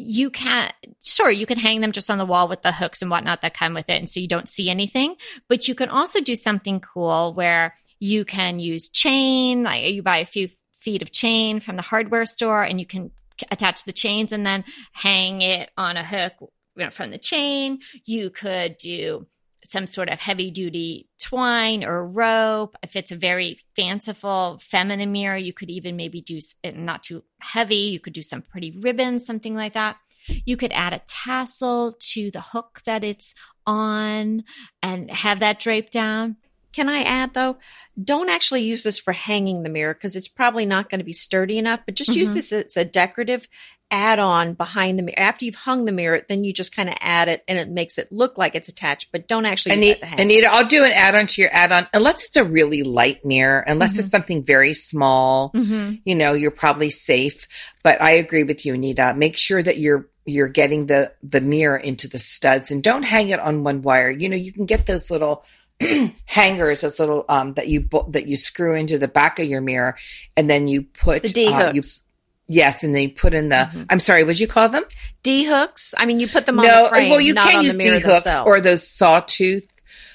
You 0.00 0.30
can, 0.30 0.70
sure, 1.02 1.30
you 1.30 1.46
can 1.46 1.58
hang 1.58 1.80
them 1.80 1.92
just 1.92 2.10
on 2.10 2.18
the 2.18 2.26
wall 2.26 2.48
with 2.48 2.62
the 2.62 2.72
hooks 2.72 3.02
and 3.02 3.10
whatnot 3.10 3.42
that 3.42 3.54
come 3.54 3.74
with 3.74 3.88
it. 3.88 3.98
And 3.98 4.08
so 4.08 4.20
you 4.20 4.28
don't 4.28 4.48
see 4.48 4.70
anything, 4.70 5.16
but 5.48 5.68
you 5.68 5.74
can 5.74 5.88
also 5.88 6.20
do 6.20 6.34
something 6.34 6.80
cool 6.80 7.34
where 7.34 7.76
you 7.98 8.24
can 8.24 8.58
use 8.58 8.88
chain, 8.88 9.62
like 9.62 9.92
you 9.92 10.02
buy 10.02 10.18
a 10.18 10.24
few 10.24 10.48
feet 10.78 11.02
of 11.02 11.12
chain 11.12 11.60
from 11.60 11.76
the 11.76 11.82
hardware 11.82 12.24
store 12.24 12.62
and 12.62 12.80
you 12.80 12.86
can 12.86 13.10
attach 13.50 13.84
the 13.84 13.92
chains 13.92 14.32
and 14.32 14.46
then 14.46 14.64
hang 14.92 15.42
it 15.42 15.70
on 15.76 15.96
a 15.96 16.04
hook 16.04 16.32
you 16.40 16.84
know, 16.84 16.90
from 16.90 17.10
the 17.10 17.18
chain. 17.18 17.80
You 18.04 18.30
could 18.30 18.76
do 18.78 19.26
some 19.64 19.86
sort 19.86 20.08
of 20.08 20.20
heavy 20.20 20.50
duty 20.50 21.08
twine 21.18 21.84
or 21.84 22.06
rope. 22.06 22.76
If 22.82 22.96
it's 22.96 23.12
a 23.12 23.16
very 23.16 23.60
fanciful 23.76 24.60
feminine 24.62 25.12
mirror, 25.12 25.36
you 25.36 25.52
could 25.52 25.70
even 25.70 25.96
maybe 25.96 26.20
do 26.20 26.38
it 26.62 26.76
not 26.76 27.02
too 27.02 27.22
heavy. 27.40 27.76
You 27.76 28.00
could 28.00 28.12
do 28.12 28.22
some 28.22 28.42
pretty 28.42 28.72
ribbons, 28.78 29.26
something 29.26 29.54
like 29.54 29.74
that. 29.74 29.96
You 30.44 30.56
could 30.56 30.72
add 30.72 30.92
a 30.92 31.02
tassel 31.06 31.96
to 32.12 32.30
the 32.30 32.40
hook 32.40 32.82
that 32.84 33.04
it's 33.04 33.34
on 33.66 34.44
and 34.82 35.10
have 35.10 35.40
that 35.40 35.58
draped 35.58 35.92
down. 35.92 36.36
Can 36.72 36.88
I 36.88 37.02
add 37.02 37.34
though? 37.34 37.56
Don't 38.02 38.28
actually 38.28 38.62
use 38.62 38.84
this 38.84 38.98
for 38.98 39.12
hanging 39.12 39.62
the 39.62 39.68
mirror 39.68 39.92
because 39.94 40.14
it's 40.14 40.28
probably 40.28 40.64
not 40.66 40.88
going 40.88 41.00
to 41.00 41.04
be 41.04 41.12
sturdy 41.12 41.58
enough, 41.58 41.80
but 41.84 41.96
just 41.96 42.14
use 42.14 42.30
Mhm. 42.30 42.34
this 42.34 42.52
as 42.52 42.76
a 42.76 42.84
decorative 42.84 43.48
add 43.90 44.18
on 44.18 44.54
behind 44.54 44.98
the 44.98 45.02
mirror. 45.02 45.18
After 45.18 45.44
you've 45.44 45.54
hung 45.54 45.84
the 45.84 45.92
mirror, 45.92 46.22
then 46.28 46.44
you 46.44 46.52
just 46.52 46.74
kind 46.74 46.88
of 46.88 46.96
add 47.00 47.28
it 47.28 47.44
and 47.48 47.58
it 47.58 47.68
makes 47.68 47.98
it 47.98 48.10
look 48.12 48.38
like 48.38 48.54
it's 48.54 48.68
attached, 48.68 49.10
but 49.12 49.28
don't 49.28 49.46
actually 49.46 49.74
use 49.74 49.82
Anita, 49.82 50.00
that 50.00 50.06
to 50.06 50.10
hang. 50.10 50.20
Anita, 50.20 50.48
I'll 50.50 50.66
do 50.66 50.84
an 50.84 50.92
add 50.92 51.14
on 51.14 51.26
to 51.26 51.40
your 51.40 51.50
add 51.52 51.72
on 51.72 51.86
unless 51.92 52.24
it's 52.24 52.36
a 52.36 52.44
really 52.44 52.82
light 52.82 53.24
mirror, 53.24 53.60
unless 53.60 53.98
it's 53.98 54.10
something 54.10 54.44
very 54.44 54.72
small. 54.72 55.50
Mm-hmm. 55.52 55.96
You 56.04 56.14
know, 56.14 56.32
you're 56.32 56.50
probably 56.50 56.90
safe. 56.90 57.46
But 57.82 58.00
I 58.00 58.12
agree 58.12 58.44
with 58.44 58.64
you, 58.64 58.74
Anita. 58.74 59.14
Make 59.16 59.36
sure 59.36 59.62
that 59.62 59.78
you're 59.78 60.08
you're 60.26 60.48
getting 60.48 60.86
the 60.86 61.12
the 61.22 61.40
mirror 61.40 61.76
into 61.76 62.08
the 62.08 62.18
studs 62.18 62.70
and 62.70 62.82
don't 62.82 63.02
hang 63.02 63.30
it 63.30 63.40
on 63.40 63.64
one 63.64 63.82
wire. 63.82 64.10
You 64.10 64.28
know, 64.28 64.36
you 64.36 64.52
can 64.52 64.66
get 64.66 64.86
those 64.86 65.10
little 65.10 65.44
hangers, 66.26 66.82
those 66.82 67.00
little 67.00 67.24
um 67.28 67.54
that 67.54 67.68
you 67.68 67.88
that 68.08 68.28
you 68.28 68.36
screw 68.36 68.74
into 68.74 68.98
the 68.98 69.08
back 69.08 69.38
of 69.38 69.46
your 69.46 69.60
mirror, 69.60 69.96
and 70.36 70.48
then 70.48 70.68
you 70.68 70.82
put 70.82 71.22
the 71.22 71.28
D 71.28 71.46
you 71.46 71.52
hooks. 71.52 72.02
Yes, 72.50 72.82
and 72.82 72.94
they 72.94 73.08
put 73.08 73.32
in 73.32 73.48
the. 73.48 73.70
Mhm. 73.72 73.86
I'm 73.88 74.00
sorry, 74.00 74.24
what'd 74.24 74.40
you 74.40 74.46
call 74.48 74.68
them? 74.68 74.84
D 75.22 75.44
hooks. 75.44 75.94
I 75.96 76.04
mean, 76.06 76.20
you 76.20 76.28
put 76.28 76.44
them 76.46 76.58
on 76.58 76.66
the 76.66 76.88
frame, 76.90 77.10
well, 77.10 77.20
you 77.20 77.34
can 77.34 77.62
use 77.64 77.78
D 77.78 77.88
hooks 78.00 78.26
or 78.44 78.60
those 78.60 78.86
sawtooth 78.86 79.66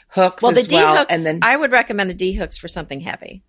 hooks 0.10 0.44
well, 0.44 0.52
the 0.52 0.60
as 0.60 0.68
D 0.68 0.76
well, 0.76 0.98
hooks. 0.98 1.14
and 1.14 1.26
then 1.26 1.40
I 1.42 1.56
would 1.56 1.72
recommend 1.72 2.10
the 2.10 2.14
D 2.14 2.34
hooks 2.34 2.58
for 2.58 2.68
something 2.68 3.00
heavy. 3.02 3.44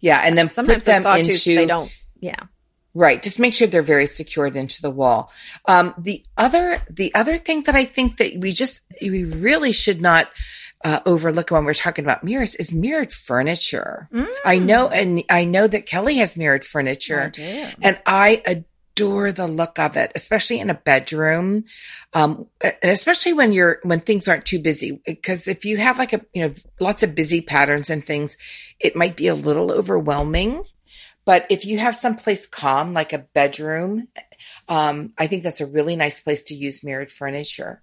yeah, 0.00 0.20
and 0.24 0.36
then 0.36 0.48
Sometimes 0.48 0.84
put 0.84 0.94
the 0.94 1.00
them 1.00 1.16
into 1.18 1.54
they 1.54 1.66
don't. 1.66 1.90
Yeah. 2.20 2.36
Right. 2.94 3.22
Just 3.22 3.38
make 3.38 3.54
sure 3.54 3.66
they're 3.68 3.80
very 3.82 4.06
secured 4.06 4.54
into 4.54 4.82
the 4.82 4.90
wall. 4.90 5.32
Um, 5.64 5.94
the 5.96 6.22
other, 6.36 6.82
the 6.90 7.14
other 7.14 7.38
thing 7.38 7.62
that 7.62 7.74
I 7.74 7.86
think 7.86 8.18
that 8.18 8.36
we 8.36 8.52
just, 8.52 8.82
we 9.00 9.24
really 9.24 9.72
should 9.72 10.00
not, 10.02 10.28
uh, 10.84 11.00
overlook 11.06 11.50
when 11.50 11.64
we're 11.64 11.74
talking 11.74 12.04
about 12.04 12.24
mirrors 12.24 12.54
is 12.56 12.72
mirrored 12.74 13.12
furniture. 13.12 14.08
I 14.44 14.58
know, 14.58 14.88
and 14.88 15.22
I 15.30 15.44
know 15.44 15.66
that 15.66 15.86
Kelly 15.86 16.16
has 16.16 16.36
mirrored 16.36 16.64
furniture, 16.64 17.30
and 17.82 18.00
I 18.04 18.42
adore 18.46 19.32
the 19.32 19.46
look 19.46 19.78
of 19.78 19.96
it, 19.96 20.12
especially 20.14 20.58
in 20.60 20.70
a 20.70 20.74
bedroom, 20.74 21.64
um, 22.14 22.46
and 22.60 22.90
especially 22.90 23.32
when 23.32 23.52
you're 23.52 23.78
when 23.84 24.00
things 24.00 24.28
aren't 24.28 24.44
too 24.44 24.58
busy. 24.58 25.00
Because 25.06 25.46
if 25.48 25.64
you 25.64 25.76
have 25.78 25.98
like 25.98 26.12
a 26.12 26.20
you 26.34 26.46
know 26.48 26.54
lots 26.80 27.02
of 27.02 27.14
busy 27.14 27.40
patterns 27.40 27.88
and 27.88 28.04
things, 28.04 28.36
it 28.80 28.96
might 28.96 29.16
be 29.16 29.28
a 29.28 29.34
little 29.34 29.70
overwhelming. 29.72 30.64
But 31.24 31.46
if 31.50 31.64
you 31.64 31.78
have 31.78 31.94
someplace 31.94 32.48
calm, 32.48 32.94
like 32.94 33.12
a 33.12 33.20
bedroom, 33.32 34.08
um, 34.68 35.12
I 35.16 35.28
think 35.28 35.44
that's 35.44 35.60
a 35.60 35.66
really 35.66 35.94
nice 35.94 36.20
place 36.20 36.42
to 36.44 36.54
use 36.54 36.82
mirrored 36.82 37.10
furniture. 37.12 37.82